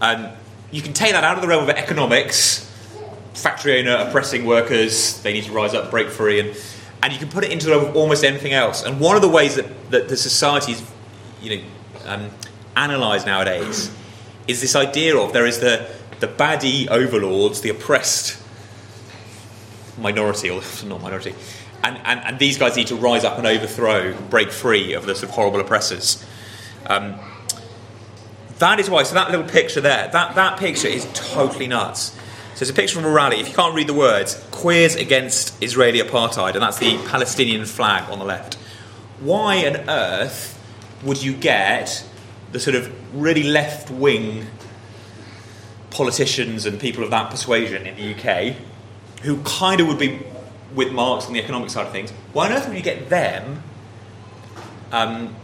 And 0.00 0.30
you 0.70 0.80
can 0.80 0.94
take 0.94 1.12
that 1.12 1.22
out 1.22 1.36
of 1.36 1.42
the 1.42 1.48
realm 1.48 1.64
of 1.64 1.70
economics 1.70 2.71
factory 3.34 3.80
owner 3.80 4.08
oppressing 4.08 4.44
workers, 4.44 5.20
they 5.22 5.32
need 5.32 5.44
to 5.44 5.52
rise 5.52 5.74
up, 5.74 5.90
break 5.90 6.08
free, 6.08 6.40
and, 6.40 6.56
and 7.02 7.12
you 7.12 7.18
can 7.18 7.28
put 7.28 7.44
it 7.44 7.50
into 7.50 7.92
almost 7.92 8.24
anything 8.24 8.52
else. 8.52 8.84
And 8.84 9.00
one 9.00 9.16
of 9.16 9.22
the 9.22 9.28
ways 9.28 9.56
that, 9.56 9.90
that 9.90 10.08
the 10.08 10.16
society 10.16 10.72
is, 10.72 10.82
you 11.40 11.56
know, 11.56 11.64
um, 12.04 12.30
analysed 12.76 13.26
nowadays 13.26 13.90
is 14.48 14.60
this 14.60 14.74
idea 14.74 15.16
of 15.16 15.32
there 15.32 15.46
is 15.46 15.60
the, 15.60 15.88
the 16.20 16.28
baddie 16.28 16.88
overlords, 16.88 17.60
the 17.60 17.70
oppressed 17.70 18.42
minority, 19.98 20.50
or 20.50 20.62
not 20.86 21.02
minority, 21.02 21.34
and, 21.84 21.98
and, 22.04 22.20
and 22.20 22.38
these 22.38 22.58
guys 22.58 22.76
need 22.76 22.86
to 22.88 22.96
rise 22.96 23.24
up 23.24 23.38
and 23.38 23.46
overthrow, 23.46 24.14
break 24.28 24.50
free 24.50 24.92
of 24.92 25.06
the 25.06 25.14
sort 25.14 25.24
of 25.24 25.30
horrible 25.30 25.60
oppressors. 25.60 26.24
Um, 26.86 27.14
that 28.58 28.78
is 28.78 28.88
why, 28.88 29.02
so 29.02 29.14
that 29.14 29.30
little 29.30 29.48
picture 29.48 29.80
there, 29.80 30.08
that, 30.12 30.34
that 30.36 30.58
picture 30.58 30.86
is 30.86 31.08
totally 31.14 31.66
nuts. 31.66 32.16
So 32.62 32.68
it's 32.68 32.70
a 32.70 32.80
picture 32.80 32.94
from 32.94 33.06
a 33.06 33.10
rally. 33.10 33.40
If 33.40 33.48
you 33.48 33.54
can't 33.56 33.74
read 33.74 33.88
the 33.88 33.92
words, 33.92 34.40
queers 34.52 34.94
against 34.94 35.60
Israeli 35.60 35.98
apartheid, 35.98 36.52
and 36.52 36.62
that's 36.62 36.78
the 36.78 36.96
Palestinian 37.08 37.64
flag 37.64 38.08
on 38.08 38.20
the 38.20 38.24
left. 38.24 38.54
Why 39.18 39.66
on 39.66 39.90
earth 39.90 40.56
would 41.02 41.20
you 41.20 41.32
get 41.32 42.06
the 42.52 42.60
sort 42.60 42.76
of 42.76 43.20
really 43.20 43.42
left 43.42 43.90
wing 43.90 44.46
politicians 45.90 46.64
and 46.64 46.78
people 46.78 47.02
of 47.02 47.10
that 47.10 47.32
persuasion 47.32 47.84
in 47.84 47.96
the 47.96 48.14
UK 48.14 48.54
who 49.22 49.42
kind 49.42 49.80
of 49.80 49.88
would 49.88 49.98
be 49.98 50.24
with 50.72 50.92
Marx 50.92 51.26
on 51.26 51.32
the 51.32 51.40
economic 51.40 51.68
side 51.68 51.86
of 51.88 51.92
things? 51.92 52.12
Why 52.32 52.46
on 52.46 52.52
earth 52.52 52.68
would 52.68 52.76
you 52.76 52.82
get 52.84 53.08
them 53.08 53.64
um, 54.92 55.34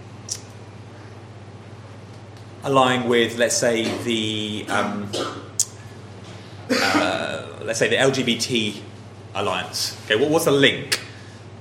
aligning 2.62 3.08
with, 3.08 3.38
let's 3.38 3.56
say, 3.56 3.82
the. 4.04 4.66
Um, 4.68 5.10
uh, 6.70 7.46
let's 7.62 7.78
say 7.78 7.88
the 7.88 7.96
LGBT 7.96 8.80
alliance. 9.34 9.96
Okay, 10.04 10.16
what, 10.16 10.30
what's 10.30 10.44
the 10.44 10.50
link 10.50 11.00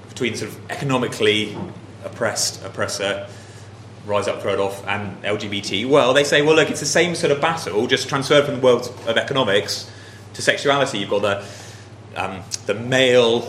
between 0.09 0.35
sort 0.35 0.51
of 0.51 0.71
economically 0.71 1.57
oppressed 2.03 2.63
oppressor, 2.63 3.27
rise 4.05 4.27
up, 4.27 4.41
throw 4.41 4.53
it 4.53 4.59
off, 4.59 4.85
and 4.87 5.21
LGBT? 5.23 5.89
Well, 5.89 6.13
they 6.13 6.23
say, 6.23 6.41
well, 6.41 6.55
look, 6.55 6.69
it's 6.69 6.79
the 6.79 6.85
same 6.85 7.15
sort 7.15 7.31
of 7.31 7.41
battle, 7.41 7.87
just 7.87 8.09
transferred 8.09 8.45
from 8.45 8.55
the 8.55 8.61
world 8.61 8.93
of 9.07 9.17
economics 9.17 9.89
to 10.33 10.41
sexuality. 10.41 10.99
You've 10.99 11.09
got 11.09 11.21
the 11.21 11.45
um, 12.15 12.41
the 12.65 12.73
male 12.73 13.43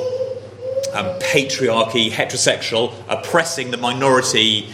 um, 0.92 1.18
patriarchy, 1.20 2.10
heterosexual, 2.10 2.92
oppressing 3.08 3.70
the 3.70 3.78
minority. 3.78 4.68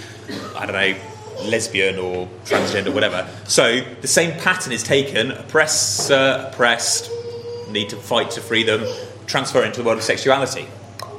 I 0.57 0.67
don't 0.67 0.73
know 0.73 1.14
lesbian 1.43 1.99
or 1.99 2.29
transgender, 2.45 2.93
whatever. 2.93 3.29
So 3.45 3.81
the 4.01 4.09
same 4.09 4.39
pattern 4.41 4.73
is 4.73 4.83
taken 4.83 5.33
oppressor, 5.33 6.49
oppressed, 6.51 7.11
need 7.71 7.91
to 7.91 7.97
fight 7.97 8.31
to 8.33 8.41
free 8.41 8.63
them, 8.63 8.85
transfer 9.27 9.63
into 9.63 9.81
the 9.81 9.87
world 9.87 9.99
of 9.99 10.05
sexuality. 10.05 10.67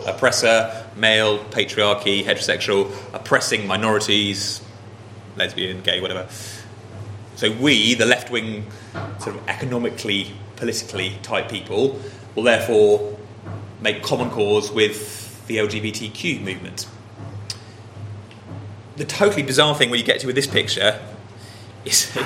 Oppressor, 0.05 0.85
male, 0.95 1.39
patriarchy, 1.39 2.23
heterosexual, 2.23 2.91
oppressing 3.13 3.67
minorities, 3.67 4.61
lesbian, 5.35 5.81
gay, 5.81 5.99
whatever. 5.99 6.27
So 7.35 7.51
we, 7.51 7.95
the 7.95 8.05
left 8.05 8.31
wing, 8.31 8.65
sort 9.19 9.35
of 9.35 9.47
economically, 9.47 10.31
politically 10.55 11.17
type 11.21 11.49
people, 11.49 11.99
will 12.35 12.43
therefore 12.43 13.17
make 13.81 14.03
common 14.03 14.29
cause 14.29 14.71
with 14.71 15.45
the 15.47 15.57
LGBTQ 15.57 16.41
movement 16.41 16.87
the 18.97 19.05
totally 19.05 19.43
bizarre 19.43 19.75
thing 19.75 19.89
when 19.89 19.99
you 19.99 20.05
get 20.05 20.19
to 20.21 20.27
with 20.27 20.35
this 20.35 20.47
picture 20.47 20.99
is 21.83 22.17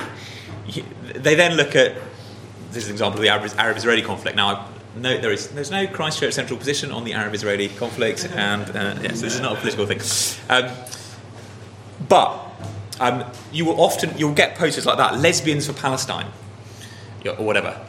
they 1.14 1.34
then 1.34 1.56
look 1.56 1.74
at 1.74 1.96
this 2.70 2.84
is 2.84 2.88
an 2.88 2.92
example 2.92 3.18
of 3.18 3.22
the 3.22 3.28
Arab 3.60 3.76
Israeli 3.76 4.02
conflict. 4.02 4.36
Now, 4.36 4.68
no, 4.96 5.20
there 5.20 5.32
is 5.32 5.48
there's 5.48 5.70
no 5.70 5.86
Christchurch 5.86 6.34
central 6.34 6.58
position 6.58 6.92
on 6.92 7.04
the 7.04 7.14
Arab 7.14 7.34
Israeli 7.34 7.68
conflict, 7.68 8.28
and 8.34 8.62
uh, 8.70 8.96
yes, 9.02 9.20
this 9.20 9.34
is 9.34 9.40
not 9.40 9.56
a 9.56 9.60
political 9.60 9.86
thing. 9.86 10.00
Um, 10.48 10.70
but 12.08 12.40
um, 13.00 13.24
you 13.52 13.64
will 13.64 13.80
often 13.80 14.16
you'll 14.16 14.34
get 14.34 14.56
posters 14.56 14.86
like 14.86 14.98
that, 14.98 15.18
lesbians 15.18 15.66
for 15.66 15.72
Palestine, 15.72 16.26
or 17.24 17.44
whatever. 17.44 17.80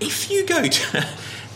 if 0.00 0.30
you 0.30 0.46
go 0.46 0.66
to 0.66 1.06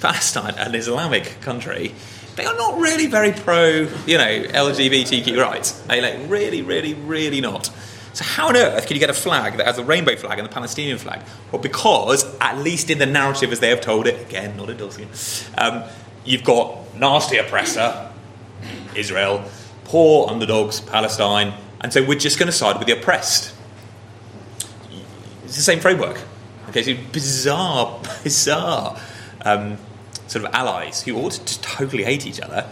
Palestine, 0.01 0.55
an 0.55 0.75
Islamic 0.75 1.41
country, 1.41 1.95
they 2.37 2.45
are 2.45 2.57
not 2.57 2.79
really 2.79 3.07
very 3.07 3.33
pro, 3.33 3.89
you 4.07 4.17
know, 4.17 4.43
LGBTQ 4.45 5.43
rights. 5.43 5.73
They 5.73 6.01
like 6.01 6.31
really, 6.31 6.63
really, 6.63 6.95
really 6.95 7.41
not. 7.41 7.71
So 8.13 8.25
how 8.25 8.49
on 8.49 8.57
earth 8.57 8.87
can 8.87 8.95
you 8.95 9.01
get 9.01 9.11
a 9.11 9.15
flag 9.15 9.57
that 9.59 9.67
has 9.67 9.79
a 9.79 9.85
rainbow 9.85 10.17
flag 10.17 10.39
and 10.39 10.49
the 10.49 10.53
Palestinian 10.53 10.99
flag? 10.99 11.21
Well, 11.53 11.61
because 11.61 12.25
at 12.41 12.59
least 12.59 12.91
in 12.91 12.99
the 12.99 13.07
narrative 13.07 13.53
as 13.53 13.61
they 13.61 13.69
have 13.71 13.81
told 13.81 14.07
it, 14.07 14.21
again, 14.21 14.57
not 14.57 14.71
endorsing 14.71 15.09
um, 15.57 15.85
you've 16.25 16.45
got 16.45 16.95
nasty 16.97 17.39
oppressor, 17.39 18.11
Israel, 18.95 19.45
poor 19.85 20.29
underdogs, 20.29 20.81
Palestine, 20.81 21.55
and 21.81 21.93
so 21.93 22.05
we're 22.05 22.19
just 22.19 22.39
going 22.39 22.49
to 22.49 22.53
side 22.53 22.79
with 22.79 22.87
the 22.87 22.99
oppressed. 22.99 23.55
It's 25.45 25.57
the 25.57 25.63
same 25.63 25.81
framework. 25.81 26.21
Okay, 26.69 26.83
so 26.83 27.03
bizarre, 27.13 28.01
bizarre 28.23 29.01
um, 29.45 29.79
sort 30.29 30.45
of 30.45 30.55
allies 30.55 31.03
who 31.03 31.17
ought 31.17 31.33
to 31.33 31.61
totally 31.61 32.05
hate 32.05 32.27
each 32.27 32.41
other 32.41 32.69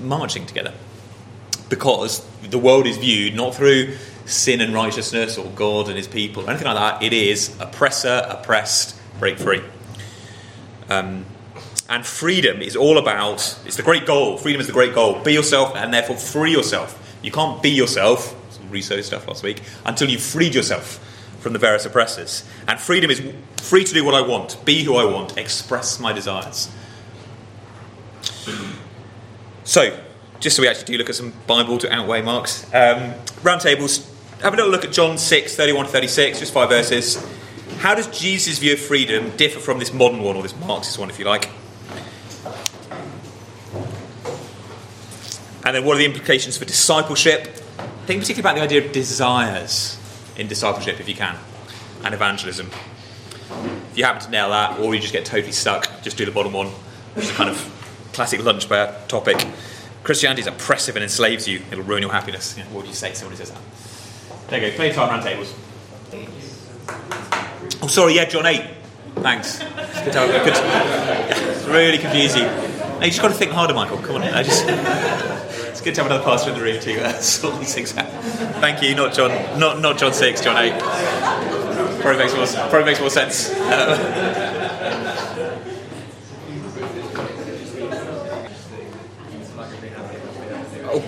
marching 0.00 0.46
together. 0.46 0.74
Because 1.68 2.26
the 2.42 2.58
world 2.58 2.86
is 2.86 2.98
viewed 2.98 3.34
not 3.34 3.54
through 3.54 3.96
sin 4.26 4.60
and 4.60 4.74
righteousness 4.74 5.38
or 5.38 5.46
God 5.50 5.88
and 5.88 5.96
his 5.96 6.06
people, 6.06 6.44
or 6.44 6.50
anything 6.50 6.66
like 6.66 6.76
that. 6.76 7.02
It 7.02 7.12
is 7.12 7.56
oppressor, 7.60 8.26
oppressed, 8.28 8.96
break 9.18 9.38
free. 9.38 9.62
Um, 10.88 11.24
and 11.88 12.06
freedom 12.06 12.62
is 12.62 12.76
all 12.76 12.98
about, 12.98 13.58
it's 13.64 13.76
the 13.76 13.82
great 13.82 14.06
goal. 14.06 14.36
Freedom 14.36 14.60
is 14.60 14.66
the 14.66 14.72
great 14.72 14.94
goal. 14.94 15.22
Be 15.22 15.32
yourself 15.32 15.74
and 15.74 15.92
therefore 15.92 16.16
free 16.16 16.52
yourself. 16.52 16.98
You 17.22 17.30
can't 17.30 17.62
be 17.62 17.70
yourself, 17.70 18.36
some 18.52 18.70
Rousseau 18.70 19.00
stuff 19.00 19.28
last 19.28 19.42
week, 19.42 19.62
until 19.84 20.08
you've 20.08 20.22
freed 20.22 20.54
yourself 20.54 21.00
from 21.42 21.52
the 21.52 21.58
various 21.58 21.84
oppressors. 21.84 22.44
And 22.68 22.80
freedom 22.80 23.10
is 23.10 23.20
free 23.56 23.84
to 23.84 23.92
do 23.92 24.04
what 24.04 24.14
I 24.14 24.20
want, 24.20 24.64
be 24.64 24.84
who 24.84 24.94
I 24.94 25.04
want, 25.04 25.36
express 25.36 25.98
my 25.98 26.12
desires. 26.12 26.70
So, 29.64 29.98
just 30.38 30.56
so 30.56 30.62
we 30.62 30.68
actually 30.68 30.86
do 30.86 30.98
look 30.98 31.08
at 31.08 31.16
some 31.16 31.32
Bible 31.46 31.78
to 31.78 31.92
outweigh 31.92 32.22
Marx 32.22 32.64
um, 32.72 33.14
round 33.42 33.60
tables, 33.60 34.08
have 34.40 34.54
a 34.54 34.56
little 34.56 34.70
look 34.70 34.84
at 34.84 34.92
John 34.92 35.18
6, 35.18 35.56
31 35.56 35.86
to 35.86 35.92
36, 35.92 36.38
just 36.38 36.52
five 36.52 36.68
verses. 36.68 37.24
How 37.78 37.94
does 37.94 38.06
Jesus' 38.06 38.58
view 38.58 38.74
of 38.74 38.80
freedom 38.80 39.36
differ 39.36 39.58
from 39.58 39.80
this 39.80 39.92
modern 39.92 40.22
one, 40.22 40.36
or 40.36 40.42
this 40.42 40.56
Marxist 40.56 40.98
one, 40.98 41.10
if 41.10 41.18
you 41.18 41.24
like? 41.24 41.50
And 45.64 45.76
then 45.76 45.84
what 45.84 45.94
are 45.96 45.98
the 45.98 46.04
implications 46.04 46.56
for 46.56 46.64
discipleship? 46.64 47.46
Think 48.06 48.20
particularly 48.20 48.40
about 48.40 48.54
the 48.56 48.62
idea 48.62 48.84
of 48.84 48.92
desires 48.92 49.98
in 50.36 50.48
discipleship, 50.48 51.00
if 51.00 51.08
you 51.08 51.14
can, 51.14 51.36
and 52.04 52.14
evangelism. 52.14 52.70
If 53.90 53.98
you 53.98 54.04
happen 54.04 54.22
to 54.22 54.30
nail 54.30 54.50
that, 54.50 54.78
or 54.80 54.94
you 54.94 55.00
just 55.00 55.12
get 55.12 55.24
totally 55.24 55.52
stuck, 55.52 56.02
just 56.02 56.16
do 56.16 56.24
the 56.24 56.32
bottom 56.32 56.52
one, 56.52 56.68
which 57.14 57.26
is 57.26 57.30
a 57.30 57.34
kind 57.34 57.50
of 57.50 58.08
classic 58.12 58.42
lunch 58.42 58.68
topic. 59.08 59.46
Christianity 60.02 60.42
is 60.42 60.46
oppressive 60.46 60.96
and 60.96 61.02
enslaves 61.02 61.46
you. 61.46 61.62
It'll 61.70 61.84
ruin 61.84 62.02
your 62.02 62.12
happiness. 62.12 62.56
what 62.56 62.72
would 62.72 62.86
you 62.86 62.94
say 62.94 63.10
to 63.10 63.16
someone 63.16 63.36
says 63.36 63.50
that? 63.50 63.60
There 64.48 64.64
you 64.64 64.70
go. 64.70 64.76
Play 64.76 64.92
time 64.92 65.10
round 65.10 65.22
tables. 65.22 65.54
Oh, 67.80 67.86
sorry. 67.86 68.14
Yeah, 68.14 68.24
John 68.24 68.46
8. 68.46 68.64
Thanks. 69.16 69.58
Good, 69.58 70.12
good. 70.12 71.66
really 71.68 71.98
confusing. 71.98 72.42
No, 72.42 73.00
you 73.00 73.06
just 73.06 73.22
got 73.22 73.28
to 73.28 73.34
think 73.34 73.52
harder, 73.52 73.74
Michael. 73.74 73.98
Come 73.98 74.16
on. 74.16 74.22
I 74.22 74.42
just 74.42 74.66
good 75.80 75.94
to 75.94 76.02
have 76.02 76.10
another 76.10 76.24
pastor 76.24 76.50
in 76.50 76.58
the 76.58 76.62
room 76.62 76.80
to 76.80 77.22
sort 77.22 77.58
these 77.58 77.74
things 77.74 77.96
out. 77.96 78.06
Thank 78.60 78.82
you, 78.82 78.94
not 78.94 79.14
John, 79.14 79.58
not 79.58 79.80
not 79.80 79.98
John 79.98 80.12
six, 80.12 80.40
John 80.40 80.56
eight. 80.56 80.78
Probably 82.00 82.18
makes 82.18 82.34
more, 82.34 82.46
probably 82.68 82.84
makes 82.84 83.00
more 83.00 83.10
sense. 83.10 83.50
Uh, 83.50 84.22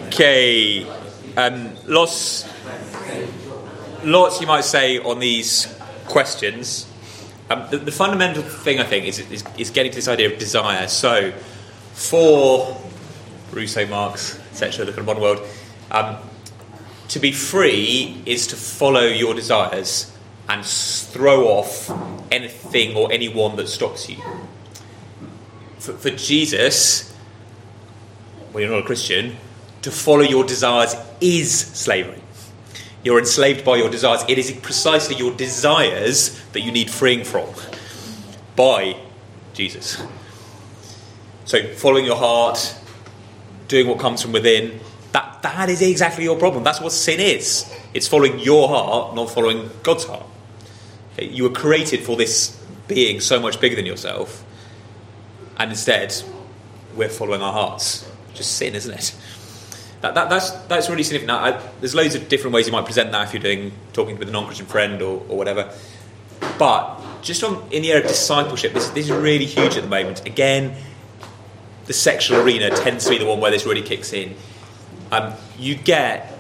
okay, 0.07 0.87
um, 1.37 1.72
lots, 1.87 2.48
lots 4.05 4.40
you 4.40 4.46
might 4.46 4.64
say 4.64 4.98
on 5.00 5.18
these 5.18 5.77
questions. 6.07 6.90
Um, 7.50 7.66
the, 7.70 7.79
the, 7.79 7.92
fundamental 7.92 8.42
thing 8.42 8.79
I 8.79 8.85
think 8.85 9.07
is, 9.07 9.18
is, 9.18 9.44
is 9.59 9.70
getting 9.70 9.92
to 9.92 9.96
this 9.96 10.09
idea 10.09 10.33
of 10.33 10.38
desire. 10.38 10.87
So, 10.88 11.33
for 11.92 12.81
Rousseau, 13.53 13.87
Marx, 13.87 14.40
etc., 14.54 14.86
look 14.86 14.96
at 14.96 15.04
modern 15.04 15.22
world. 15.22 15.40
Um, 15.90 16.16
to 17.08 17.18
be 17.18 17.32
free 17.32 18.22
is 18.24 18.46
to 18.48 18.56
follow 18.56 19.02
your 19.02 19.34
desires 19.34 20.12
and 20.48 20.64
throw 20.64 21.48
off 21.48 21.90
anything 22.30 22.96
or 22.96 23.10
anyone 23.12 23.56
that 23.56 23.68
stops 23.68 24.08
you. 24.08 24.16
For, 25.78 25.92
for 25.94 26.10
Jesus, 26.10 27.12
when 28.52 28.62
you're 28.62 28.72
not 28.72 28.82
a 28.84 28.86
Christian, 28.86 29.36
to 29.82 29.90
follow 29.90 30.22
your 30.22 30.44
desires 30.44 30.94
is 31.20 31.52
slavery. 31.52 32.20
You're 33.02 33.18
enslaved 33.18 33.64
by 33.64 33.76
your 33.76 33.90
desires. 33.90 34.24
It 34.28 34.38
is 34.38 34.50
precisely 34.52 35.16
your 35.16 35.34
desires 35.34 36.40
that 36.52 36.60
you 36.60 36.72
need 36.72 36.90
freeing 36.90 37.24
from 37.24 37.46
by 38.56 38.96
Jesus. 39.52 40.02
So, 41.44 41.74
following 41.74 42.06
your 42.06 42.16
heart, 42.16 42.74
doing 43.68 43.87
what 43.87 43.98
comes 43.98 44.22
from 44.22 44.33
within, 44.33 44.81
that, 45.12 45.42
that 45.42 45.68
is 45.68 45.81
exactly 45.81 46.24
your 46.24 46.38
problem. 46.38 46.64
That's 46.64 46.81
what 46.81 46.92
sin 46.92 47.20
is. 47.20 47.72
It's 47.92 48.09
following 48.09 48.38
your 48.40 48.68
heart, 48.68 49.14
not 49.14 49.31
following 49.31 49.70
God's 49.83 50.05
heart. 50.05 50.27
You 51.18 51.44
were 51.44 51.50
created 51.55 52.00
for 52.00 52.16
this 52.16 52.61
being 52.88 53.20
so 53.20 53.40
much 53.40 53.61
bigger 53.61 53.77
than 53.77 53.87
yourself, 53.87 54.44
and 55.57 55.70
instead, 55.70 56.14
we're 56.96 57.09
following 57.09 57.42
our 57.42 57.53
hearts. 57.53 58.11
Just 58.35 58.57
sin, 58.57 58.74
isn't 58.74 58.92
it? 58.92 59.14
That, 60.00 60.14
that, 60.16 60.29
that's, 60.29 60.50
that's 60.50 60.90
really 60.90 61.05
significant. 61.05 61.31
I, 61.31 61.62
there's 61.81 61.94
loads 61.94 62.14
of 62.14 62.29
different 62.29 62.53
ways 62.53 62.66
you 62.66 62.72
might 62.72 62.85
present 62.85 63.12
that 63.12 63.29
if 63.29 63.33
you're 63.33 63.42
doing 63.42 63.72
talking 63.92 64.18
with 64.18 64.29
a 64.29 64.33
non-Christian 64.33 64.66
friend 64.66 65.00
or, 65.00 65.22
or 65.29 65.38
whatever. 65.38 65.72
But 66.59 67.00
just 67.22 67.42
on, 67.42 67.66
in 67.70 67.83
the 67.83 67.92
area 67.92 68.03
of 68.03 68.09
discipleship, 68.09 68.74
this, 68.74 68.90
this 68.90 69.07
is 69.07 69.12
really 69.12 69.46
huge 69.46 69.77
at 69.77 69.83
the 69.83 69.88
moment. 69.88 70.27
Again, 70.27 70.77
the 71.87 71.92
sexual 71.92 72.40
arena 72.40 72.70
tends 72.70 73.05
to 73.05 73.11
be 73.11 73.18
the 73.18 73.27
one 73.27 73.40
where 73.40 73.51
this 73.51 73.66
really 73.66 73.83
kicks 73.83 74.12
in. 74.12 74.35
Um, 75.12 75.35
you 75.59 75.75
get, 75.75 76.37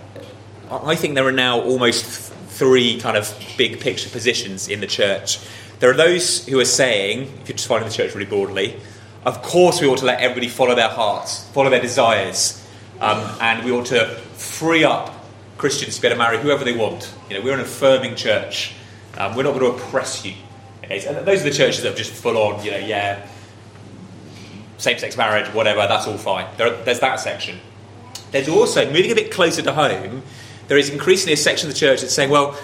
I 0.70 0.94
think 0.94 1.14
there 1.14 1.26
are 1.26 1.32
now 1.32 1.60
almost 1.60 2.04
three 2.48 3.00
kind 3.00 3.16
of 3.16 3.32
big 3.58 3.80
picture 3.80 4.08
positions 4.08 4.68
in 4.68 4.80
the 4.80 4.86
church. 4.86 5.38
There 5.80 5.90
are 5.90 5.96
those 5.96 6.46
who 6.46 6.58
are 6.60 6.64
saying, 6.64 7.22
if 7.42 7.48
you're 7.48 7.56
just 7.56 7.68
finding 7.68 7.88
the 7.88 7.94
church 7.94 8.14
really 8.14 8.26
broadly, 8.26 8.80
of 9.24 9.42
course 9.42 9.80
we 9.80 9.86
ought 9.86 9.98
to 9.98 10.04
let 10.04 10.20
everybody 10.20 10.48
follow 10.48 10.74
their 10.74 10.88
hearts, 10.88 11.48
follow 11.48 11.70
their 11.70 11.80
desires, 11.80 12.66
um, 13.00 13.36
and 13.40 13.64
we 13.64 13.72
ought 13.72 13.86
to 13.86 14.06
free 14.36 14.84
up 14.84 15.12
Christians 15.58 15.96
to 15.96 16.02
be 16.02 16.08
able 16.08 16.16
to 16.16 16.22
marry 16.22 16.38
whoever 16.38 16.64
they 16.64 16.76
want. 16.76 17.12
You 17.28 17.38
know, 17.38 17.44
we're 17.44 17.54
an 17.54 17.60
affirming 17.60 18.16
church. 18.16 18.74
Um, 19.18 19.36
we're 19.36 19.42
not 19.42 19.58
going 19.58 19.72
to 19.72 19.78
oppress 19.78 20.24
you. 20.24 20.34
So 21.00 21.22
those 21.22 21.40
are 21.40 21.44
the 21.44 21.50
churches 21.50 21.82
that 21.82 21.94
are 21.94 21.96
just 21.96 22.12
full 22.12 22.36
on, 22.36 22.64
you 22.64 22.70
know, 22.70 22.78
yeah, 22.78 23.26
same 24.84 24.98
sex 24.98 25.16
marriage, 25.16 25.52
whatever, 25.52 25.86
that's 25.88 26.06
all 26.06 26.18
fine. 26.18 26.46
There, 26.56 26.70
there's 26.84 27.00
that 27.00 27.18
section. 27.18 27.58
There's 28.30 28.48
also, 28.48 28.86
moving 28.86 29.10
a 29.10 29.14
bit 29.14 29.30
closer 29.30 29.62
to 29.62 29.72
home, 29.72 30.22
there 30.68 30.78
is 30.78 30.90
increasingly 30.90 31.34
a 31.34 31.36
section 31.36 31.68
of 31.68 31.74
the 31.74 31.78
church 31.78 32.00
that's 32.00 32.14
saying, 32.14 32.30
well, 32.30 32.56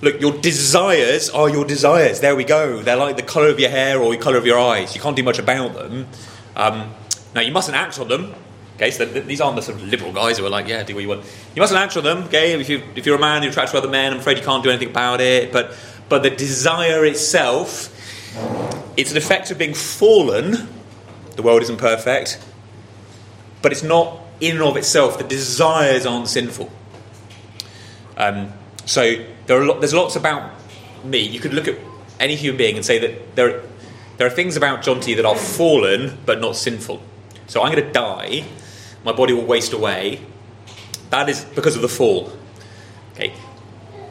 look, 0.00 0.20
your 0.20 0.32
desires 0.32 1.30
are 1.30 1.48
your 1.48 1.64
desires. 1.64 2.20
There 2.20 2.36
we 2.36 2.44
go. 2.44 2.82
They're 2.82 2.96
like 2.96 3.16
the 3.16 3.22
colour 3.22 3.48
of 3.48 3.58
your 3.58 3.70
hair 3.70 4.00
or 4.00 4.10
the 4.10 4.18
colour 4.18 4.36
of 4.36 4.46
your 4.46 4.58
eyes. 4.58 4.94
You 4.94 5.00
can't 5.00 5.16
do 5.16 5.22
much 5.22 5.38
about 5.38 5.74
them. 5.74 6.06
Um, 6.56 6.94
now, 7.34 7.40
you 7.40 7.52
mustn't 7.52 7.76
act 7.76 7.98
on 7.98 8.08
them. 8.08 8.34
Okay, 8.76 8.92
so 8.92 9.04
these 9.06 9.40
aren't 9.40 9.56
the 9.56 9.62
sort 9.62 9.78
of 9.78 9.88
liberal 9.88 10.12
guys 10.12 10.38
who 10.38 10.46
are 10.46 10.50
like, 10.50 10.68
yeah, 10.68 10.84
do 10.84 10.94
what 10.94 11.02
you 11.02 11.08
want. 11.08 11.24
You 11.54 11.60
mustn't 11.60 11.80
act 11.80 11.96
on 11.96 12.04
them. 12.04 12.24
Okay, 12.24 12.52
if, 12.52 12.68
you, 12.68 12.82
if 12.94 13.06
you're 13.06 13.16
a 13.16 13.20
man, 13.20 13.42
you're 13.42 13.50
attracted 13.50 13.72
to 13.72 13.78
other 13.78 13.90
men, 13.90 14.12
I'm 14.12 14.20
afraid 14.20 14.38
you 14.38 14.44
can't 14.44 14.62
do 14.62 14.70
anything 14.70 14.90
about 14.90 15.20
it. 15.20 15.52
But, 15.52 15.74
but 16.08 16.22
the 16.22 16.30
desire 16.30 17.04
itself, 17.04 17.92
it's 18.96 19.10
an 19.10 19.16
effect 19.16 19.50
of 19.50 19.58
being 19.58 19.74
fallen 19.74 20.68
the 21.38 21.42
world 21.42 21.62
isn't 21.62 21.76
perfect, 21.76 22.36
but 23.62 23.70
it's 23.70 23.84
not 23.84 24.20
in 24.40 24.56
and 24.56 24.64
of 24.64 24.76
itself. 24.76 25.18
The 25.18 25.24
desires 25.24 26.04
aren't 26.04 26.26
sinful. 26.26 26.68
Um, 28.16 28.52
so 28.86 29.24
there 29.46 29.62
are 29.62 29.78
there's 29.78 29.94
lots 29.94 30.16
about 30.16 30.50
me. 31.04 31.20
You 31.20 31.38
could 31.38 31.54
look 31.54 31.68
at 31.68 31.78
any 32.18 32.34
human 32.34 32.58
being 32.58 32.74
and 32.74 32.84
say 32.84 32.98
that 32.98 33.36
there, 33.36 33.62
there 34.16 34.26
are 34.26 34.30
things 34.30 34.56
about 34.56 34.82
John 34.82 34.98
that 34.98 35.24
are 35.24 35.36
fallen 35.36 36.18
but 36.26 36.40
not 36.40 36.56
sinful. 36.56 37.00
So 37.46 37.62
I'm 37.62 37.70
going 37.70 37.86
to 37.86 37.92
die. 37.92 38.44
My 39.04 39.12
body 39.12 39.32
will 39.32 39.46
waste 39.46 39.72
away. 39.72 40.20
That 41.10 41.28
is 41.28 41.44
because 41.44 41.76
of 41.76 41.82
the 41.82 41.88
fall. 41.88 42.32
Okay, 43.12 43.32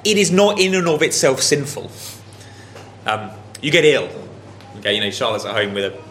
it 0.05 0.17
is 0.17 0.31
not 0.31 0.61
in 0.61 0.75
and 0.75 0.87
of 0.87 1.01
itself 1.01 1.41
sinful. 1.41 1.91
Um, 3.05 3.31
you 3.61 3.69
get 3.69 3.83
ill. 3.83 4.07
Okay, 4.77 4.93
you 4.93 5.01
know 5.01 5.11
Charlotte's 5.11 5.43
at 5.43 5.53
home 5.53 5.73
with 5.73 5.93
a 5.93 6.06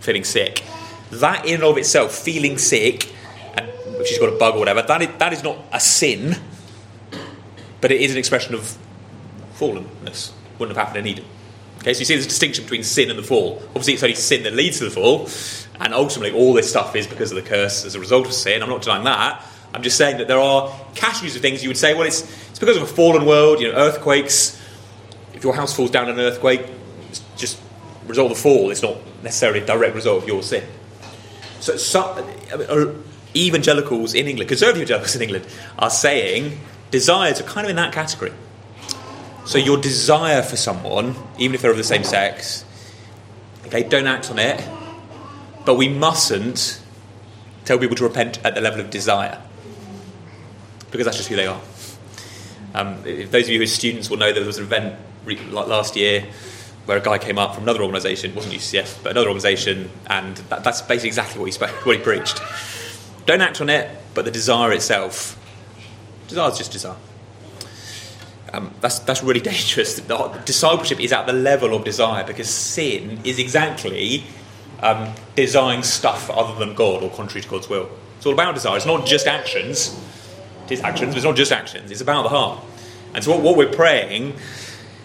feeling 0.00 0.24
sick. 0.24 0.62
That 1.10 1.46
in 1.46 1.54
and 1.54 1.64
of 1.64 1.78
itself, 1.78 2.12
feeling 2.12 2.58
sick, 2.58 3.12
and 3.54 3.68
if 3.68 4.06
she's 4.06 4.18
got 4.18 4.32
a 4.32 4.36
bug 4.36 4.54
or 4.54 4.58
whatever, 4.58 4.82
that 4.82 5.02
is, 5.02 5.08
that 5.18 5.32
is 5.32 5.42
not 5.42 5.58
a 5.72 5.80
sin, 5.80 6.36
but 7.80 7.90
it 7.90 8.00
is 8.00 8.12
an 8.12 8.18
expression 8.18 8.54
of 8.54 8.76
fallenness. 9.54 10.32
Wouldn't 10.58 10.76
have 10.76 10.86
happened 10.86 11.06
in 11.06 11.12
Eden. 11.12 11.24
Okay, 11.78 11.94
so 11.94 12.00
you 12.00 12.04
see 12.04 12.14
there's 12.14 12.26
a 12.26 12.28
distinction 12.28 12.64
between 12.64 12.82
sin 12.82 13.08
and 13.08 13.18
the 13.18 13.22
fall. 13.22 13.62
Obviously, 13.68 13.94
it's 13.94 14.02
only 14.02 14.14
sin 14.14 14.42
that 14.42 14.52
leads 14.52 14.78
to 14.78 14.84
the 14.84 14.90
fall, 14.90 15.28
and 15.80 15.94
ultimately, 15.94 16.38
all 16.38 16.52
this 16.52 16.68
stuff 16.68 16.94
is 16.94 17.06
because 17.06 17.32
of 17.32 17.42
the 17.42 17.48
curse 17.48 17.84
as 17.84 17.94
a 17.94 18.00
result 18.00 18.26
of 18.26 18.32
sin. 18.34 18.62
I'm 18.62 18.68
not 18.68 18.82
denying 18.82 19.04
that. 19.04 19.46
I'm 19.72 19.82
just 19.82 19.96
saying 19.96 20.18
that 20.18 20.28
there 20.28 20.38
are 20.38 20.70
categories 20.94 21.36
of 21.36 21.42
things 21.42 21.62
you 21.62 21.70
would 21.70 21.78
say, 21.78 21.94
well, 21.94 22.06
it's, 22.06 22.22
it's 22.50 22.58
because 22.58 22.76
of 22.76 22.82
a 22.82 22.86
fallen 22.86 23.24
world, 23.24 23.60
you 23.60 23.72
know, 23.72 23.78
earthquakes. 23.78 24.60
If 25.32 25.44
your 25.44 25.54
house 25.54 25.74
falls 25.74 25.90
down 25.90 26.08
in 26.08 26.18
an 26.18 26.20
earthquake, 26.20 26.66
result 28.06 28.30
of 28.30 28.36
the 28.36 28.42
fall. 28.42 28.70
It's 28.70 28.82
not 28.82 28.96
necessarily 29.22 29.60
a 29.60 29.66
direct 29.66 29.94
result 29.94 30.22
of 30.22 30.28
your 30.28 30.42
sin. 30.42 30.64
So, 31.60 31.76
so 31.76 33.04
evangelicals 33.34 34.14
in 34.14 34.26
England, 34.26 34.48
conservative 34.48 34.82
evangelicals 34.82 35.16
in 35.16 35.22
England, 35.22 35.46
are 35.78 35.90
saying 35.90 36.58
desires 36.90 37.40
are 37.40 37.44
kind 37.44 37.66
of 37.66 37.70
in 37.70 37.76
that 37.76 37.92
category. 37.92 38.32
So 39.44 39.58
your 39.58 39.78
desire 39.78 40.42
for 40.42 40.56
someone, 40.56 41.14
even 41.38 41.54
if 41.54 41.62
they're 41.62 41.70
of 41.70 41.76
the 41.76 41.84
same 41.84 42.04
sex, 42.04 42.64
okay, 43.66 43.82
don't 43.82 44.06
act 44.06 44.30
on 44.30 44.38
it, 44.38 44.66
but 45.64 45.74
we 45.74 45.88
mustn't 45.88 46.80
tell 47.64 47.78
people 47.78 47.96
to 47.96 48.04
repent 48.04 48.44
at 48.44 48.54
the 48.54 48.60
level 48.60 48.80
of 48.80 48.90
desire 48.90 49.40
because 50.90 51.04
that's 51.04 51.16
just 51.16 51.28
who 51.28 51.36
they 51.36 51.46
are. 51.46 51.60
Um, 52.74 53.02
if 53.04 53.30
those 53.30 53.44
of 53.44 53.50
you 53.50 53.58
who 53.58 53.64
are 53.64 53.66
students 53.66 54.10
will 54.10 54.16
know 54.16 54.32
there 54.32 54.44
was 54.44 54.58
an 54.58 54.64
event 54.64 54.96
last 55.50 55.96
year 55.96 56.26
where 56.86 56.98
a 56.98 57.00
guy 57.00 57.18
came 57.18 57.38
up 57.38 57.54
from 57.54 57.64
another 57.64 57.82
organisation, 57.82 58.34
wasn't 58.34 58.54
UCF, 58.54 59.02
but 59.02 59.12
another 59.12 59.28
organisation, 59.28 59.90
and 60.06 60.36
that, 60.48 60.64
that's 60.64 60.82
basically 60.82 61.08
exactly 61.08 61.38
what 61.38 61.46
he, 61.46 61.52
spoke, 61.52 61.70
what 61.86 61.96
he 61.96 62.02
preached. 62.02 62.40
Don't 63.26 63.40
act 63.40 63.60
on 63.60 63.68
it, 63.68 63.90
but 64.14 64.24
the 64.24 64.30
desire 64.30 64.72
itself, 64.72 65.38
desire 66.28 66.50
is 66.50 66.58
just 66.58 66.72
desire. 66.72 66.96
Um, 68.52 68.74
that's, 68.80 68.98
that's 69.00 69.22
really 69.22 69.40
dangerous. 69.52 69.96
The, 70.00 70.42
discipleship 70.44 71.00
is 71.00 71.12
at 71.12 71.26
the 71.26 71.32
level 71.32 71.74
of 71.74 71.84
desire 71.84 72.24
because 72.24 72.48
sin 72.48 73.20
is 73.24 73.38
exactly 73.38 74.24
um, 74.82 75.12
desiring 75.36 75.82
stuff 75.82 76.30
other 76.30 76.58
than 76.58 76.74
God 76.74 77.02
or 77.02 77.10
contrary 77.10 77.42
to 77.42 77.48
God's 77.48 77.68
will. 77.68 77.88
It's 78.16 78.26
all 78.26 78.32
about 78.32 78.54
desire. 78.54 78.76
It's 78.76 78.86
not 78.86 79.06
just 79.06 79.26
actions. 79.26 79.98
It 80.66 80.72
is 80.72 80.80
actions, 80.80 81.10
but 81.10 81.16
it's 81.18 81.24
not 81.24 81.36
just 81.36 81.52
actions. 81.52 81.90
It's 81.90 82.00
about 82.00 82.22
the 82.22 82.28
heart. 82.30 82.62
And 83.14 83.24
so 83.24 83.32
what, 83.32 83.42
what 83.42 83.56
we're 83.56 83.72
praying 83.72 84.34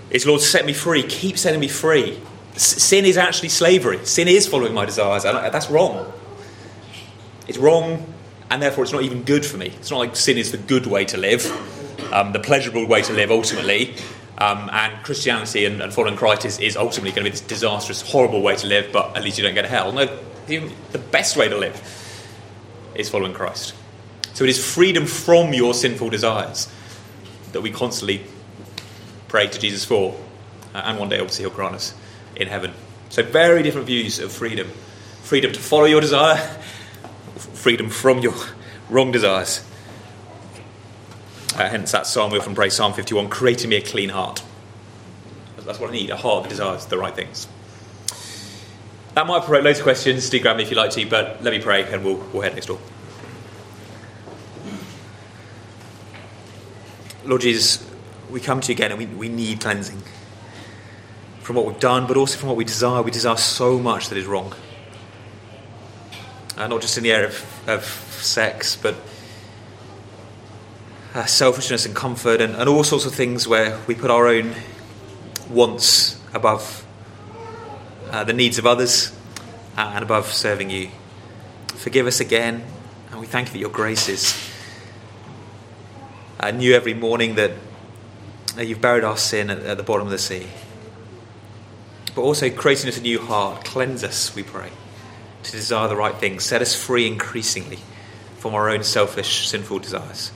is, 0.10 0.26
Lord, 0.26 0.42
set 0.42 0.66
me 0.66 0.74
free. 0.74 1.04
Keep 1.04 1.38
setting 1.38 1.60
me 1.60 1.68
free. 1.68 2.20
Sin 2.56 3.06
is 3.06 3.18
actually 3.18 3.50
slavery. 3.50 4.06
Sin 4.06 4.28
is 4.28 4.48
following 4.48 4.74
my 4.74 4.86
desires. 4.86 5.24
That's 5.24 5.70
wrong. 5.70 6.12
It's 7.48 7.58
wrong, 7.58 8.14
and 8.50 8.62
therefore 8.62 8.84
it's 8.84 8.94
not 8.94 9.04
even 9.04 9.24
good 9.24 9.46
for 9.46 9.58
me. 9.58 9.68
It's 9.68 9.92
not 9.92 9.98
like 9.98 10.16
sin 10.16 10.38
is 10.38 10.52
the 10.52 10.58
good 10.58 10.88
way 10.88 11.06
to 11.06 11.18
live 11.18 11.46
um, 12.12 12.32
the 12.32 12.40
pleasurable 12.40 12.86
way 12.86 13.02
to 13.04 13.14
live 13.14 13.32
ultimately. 13.32 13.96
Um, 14.38 14.70
and 14.72 15.04
Christianity 15.04 15.66
and, 15.66 15.82
and 15.82 15.94
following 15.94 16.18
Christ 16.18 16.46
is, 16.46 16.60
is, 16.60 16.76
ultimately 16.76 17.12
going 17.12 17.24
to 17.24 17.32
be 17.32 17.32
this 17.32 17.42
disastrous, 17.42 18.02
horrible 18.02 18.42
way 18.42 18.56
to 18.58 18.68
live, 18.68 18.92
but 18.92 19.16
at 19.16 19.24
least 19.24 19.38
you 19.38 19.44
don't 19.44 19.56
go 19.56 19.62
to 19.62 19.68
hell. 19.68 19.92
No, 19.92 20.06
the 20.48 20.98
best 21.12 21.38
way 21.38 21.48
to 21.48 21.58
live 21.58 21.76
is 22.96 23.10
following 23.10 23.34
Christ. 23.34 23.74
So 24.34 24.44
it 24.44 24.50
is 24.50 24.74
freedom 24.74 25.06
from 25.06 25.54
your 25.54 25.74
sinful 25.74 26.10
desires 26.10 26.68
that 27.54 27.62
we 27.62 27.72
constantly 27.72 28.26
pray 29.36 29.48
to 29.48 29.60
Jesus 29.60 29.84
for, 29.84 30.18
uh, 30.74 30.84
and 30.86 30.98
one 30.98 31.10
day 31.10 31.20
obviously 31.20 31.44
he'll 31.44 31.54
grant 31.54 31.76
us 31.76 31.94
in 32.38 32.48
heaven. 32.48 32.72
So 33.10 33.22
very 33.22 33.64
different 33.64 33.86
views 33.86 34.18
of 34.20 34.32
freedom: 34.32 34.70
freedom 35.24 35.52
to 35.52 35.60
follow 35.60 35.84
your 35.84 36.00
desire, 36.00 36.38
freedom 37.36 37.90
from 37.90 38.20
your 38.20 38.34
wrong 38.90 39.12
desires. 39.12 39.62
Uh, 41.54 41.68
hence 41.68 41.92
that 41.92 42.08
psalm 42.08 42.32
we 42.32 42.40
often 42.40 42.56
pray, 42.56 42.70
Psalm 42.70 42.94
51, 42.94 43.28
creating 43.28 43.72
me 43.72 43.76
a 43.76 43.82
clean 43.82 44.08
heart. 44.08 44.42
That's 45.66 45.82
what 45.82 45.90
I 45.90 45.94
need, 45.94 46.12
a 46.12 46.16
heart 46.16 46.44
that 46.44 46.50
desires 46.50 46.86
the 46.86 46.98
right 46.98 47.14
things. 47.14 47.50
That 49.16 49.28
might 49.28 49.44
provoke 49.44 49.66
loads 49.66 49.80
of 49.80 49.84
questions. 49.84 50.30
Do 50.30 50.40
grab 50.40 50.56
me 50.56 50.64
if 50.64 50.72
you 50.72 50.78
like 50.78 50.92
to, 50.92 51.06
but 51.10 51.44
let 51.44 51.52
me 51.52 51.60
pray 51.60 51.84
and 51.92 52.06
we'll, 52.06 52.24
we'll 52.32 52.42
head 52.42 52.54
next 52.54 52.68
door. 52.68 52.80
Lord 57.26 57.42
Jesus, 57.42 57.86
we 58.30 58.40
come 58.40 58.62
to 58.62 58.72
you 58.72 58.76
again 58.76 58.92
and 58.92 59.00
we, 59.00 59.06
we 59.06 59.30
need 59.30 59.62
cleansing 59.62 60.02
from 61.42 61.56
what 61.58 61.66
we've 61.66 61.80
done, 61.80 62.08
but 62.08 62.18
also 62.18 62.40
from 62.40 62.50
what 62.50 62.58
we 62.58 62.66
desire. 62.66 63.02
We 63.02 63.12
desire 63.12 63.38
so 63.38 63.78
much 63.78 64.10
that 64.10 64.18
is 64.18 64.26
wrong. 64.26 64.54
Uh, 66.58 66.68
not 66.68 66.82
just 66.82 66.98
in 66.98 67.04
the 67.04 67.12
area 67.12 67.28
of, 67.28 67.70
of 67.70 67.84
sex, 67.84 68.76
but 68.76 68.96
uh, 71.14 71.26
selfishness 71.26 71.86
and 71.86 71.96
comfort, 71.96 72.42
and, 72.42 72.56
and 72.56 72.68
all 72.68 72.84
sorts 72.84 73.06
of 73.06 73.14
things 73.14 73.48
where 73.48 73.80
we 73.88 73.96
put 73.96 74.10
our 74.10 74.28
own 74.28 74.56
wants 75.50 76.20
above 76.34 76.86
uh, 78.10 78.24
the 78.24 78.34
needs 78.34 78.58
of 78.58 78.66
others 78.66 79.16
uh, 79.78 79.92
and 79.94 80.04
above 80.04 80.32
serving 80.32 80.70
you. 80.70 80.90
Forgive 81.68 82.08
us 82.08 82.20
again, 82.20 82.64
and 83.12 83.20
we 83.20 83.28
thank 83.28 83.50
you 83.50 83.54
that 83.54 83.60
your 83.60 83.70
grace 83.70 84.10
is 84.10 84.50
uh, 86.40 86.52
new 86.52 86.74
every 86.74 86.94
morning, 86.94 87.36
that 87.36 87.52
you've 88.64 88.82
buried 88.82 89.04
our 89.04 89.18
sin 89.18 89.50
at, 89.50 89.60
at 89.60 89.78
the 89.78 89.84
bottom 89.84 90.08
of 90.08 90.12
the 90.12 90.18
sea. 90.18 90.48
But 92.14 92.22
also 92.22 92.50
creating 92.50 92.90
us 92.90 92.98
a 92.98 93.02
new 93.02 93.20
heart, 93.20 93.66
cleanse 93.66 94.04
us, 94.04 94.34
we 94.36 94.44
pray, 94.44 94.70
to 95.44 95.52
desire 95.52 95.88
the 95.88 95.96
right 95.96 96.16
things, 96.16 96.44
set 96.46 96.62
us 96.62 96.74
free 96.76 97.08
increasingly 97.08 97.80
from 98.38 98.56
our 98.56 98.70
own 98.70 98.84
selfish, 98.84 99.48
sinful 99.48 99.80
desires. 99.80 100.32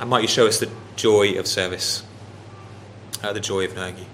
And 0.00 0.10
might 0.10 0.22
you 0.22 0.28
show 0.28 0.46
us 0.46 0.60
the 0.60 0.70
joy 0.96 1.38
of 1.38 1.46
service, 1.46 2.04
uh, 3.22 3.32
the 3.32 3.40
joy 3.40 3.64
of 3.64 3.74
knowing 3.74 3.96
you. 3.98 4.06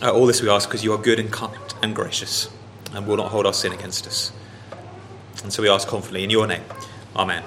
Uh, 0.00 0.12
all 0.12 0.26
this 0.26 0.40
we 0.40 0.48
ask 0.48 0.68
because 0.68 0.84
you 0.84 0.92
are 0.92 0.98
good 0.98 1.18
and 1.18 1.32
kind 1.32 1.58
and 1.82 1.94
gracious 1.94 2.48
and 2.94 3.06
will 3.06 3.16
not 3.16 3.30
hold 3.30 3.46
our 3.46 3.52
sin 3.52 3.72
against 3.72 4.06
us. 4.06 4.32
And 5.42 5.52
so 5.52 5.62
we 5.62 5.68
ask 5.68 5.86
confidently 5.88 6.24
in 6.24 6.30
your 6.30 6.46
name. 6.46 6.64
Amen. 7.16 7.42